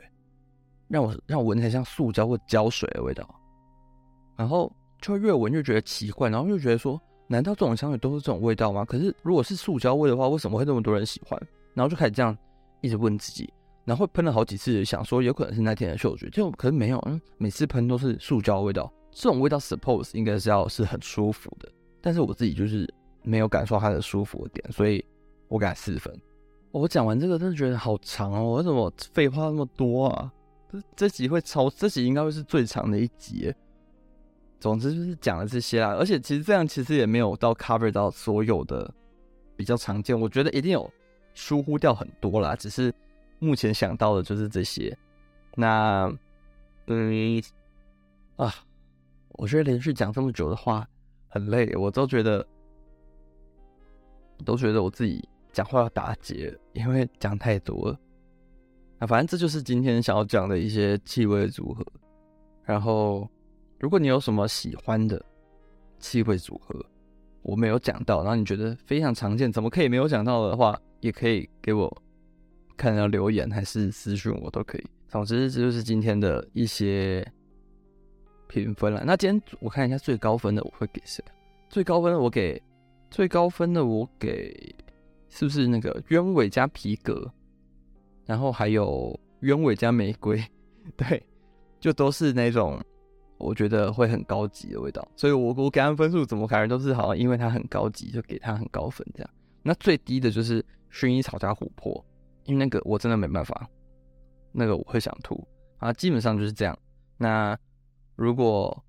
[0.88, 3.26] 让我让我闻起来像塑胶或胶水的味道，
[4.36, 4.70] 然后
[5.00, 8.84] 就越闻越觉得奇怪，然后又觉得说，难道这种香水都是这种味道吗？
[8.84, 11.40] 可是如果是塑胶味的话，为什么会那么多人喜欢？
[11.74, 12.36] 然后就开始这样
[12.82, 13.50] 一直问自己，
[13.86, 18.92] 然后会喷了好几次，想说有可能是那天的嗅觉，就可是没有，嗯，每次喷都是塑胶味道。
[19.14, 22.88] 这种味道 suppose 应该是要是很舒服的，但是我自己就是
[23.22, 25.04] 没有感受它的舒服的点，所以
[25.48, 26.18] 我给它四分。
[26.70, 30.32] 我讲完这个真的觉得好长哦，为什么废话那么多啊？
[30.70, 33.54] 这这集会超，这集应该会是最长的一集。
[34.58, 38.90] 总之就是讲了这些啦，而且其实这样其实也没有到 cover 到所有的
[39.54, 40.90] 比较常见，我觉得一定有
[41.34, 42.90] 疏忽掉很多啦，只是
[43.38, 44.96] 目前想到的就是这些。
[45.54, 46.10] 那
[46.86, 47.42] 嗯
[48.36, 48.54] 啊。
[49.34, 50.86] 我觉得连续讲这么久的话
[51.28, 52.46] 很累，我都觉得，
[54.44, 57.98] 都觉得我自己讲话要打结，因为讲太多了。
[58.98, 61.84] 啊，反正这就是今天想要讲的一些气味组合。
[62.64, 63.28] 然后，
[63.80, 65.20] 如果你有什么喜欢的
[65.98, 66.78] 气味组合，
[67.42, 72.02] 我没有讲到，然后你觉得非常常见，怎么可以没有讲到的话，也可以给我
[72.76, 74.84] 看到留言还是私讯我都可以。
[75.08, 77.26] 总之，这就是今天的一些。
[78.52, 81.24] 评分了，那今天我看一下最高分的我会给谁？
[81.70, 82.62] 最高分的我给
[83.10, 84.74] 最高分的我给
[85.30, 87.32] 是不是那个鸢尾加皮革，
[88.26, 90.38] 然后还有鸢尾加玫瑰，
[90.98, 91.24] 对，
[91.80, 92.78] 就都是那种
[93.38, 99.30] 我觉得会很高级的味道，所以我我给他们分数怎么感觉都是好像因为它很高级就给它很高分这样。
[99.62, 102.04] 那最低的就是薰衣草加琥珀，
[102.44, 103.66] 因为那个我真的没办法，
[104.52, 105.42] 那个我会想吐
[105.78, 106.78] 啊，基本上就是这样。
[107.16, 107.58] 那。
[108.16, 108.84] 如果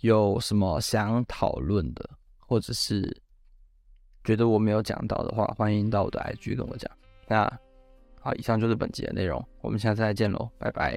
[0.00, 3.22] 有什么想讨论的，或者是
[4.22, 6.90] 觉得我没有讲到的话，欢迎到我的 IG 跟我讲。
[7.26, 7.50] 那
[8.20, 10.94] 好，以上就是本集的内容，我们下次再见喽，拜拜。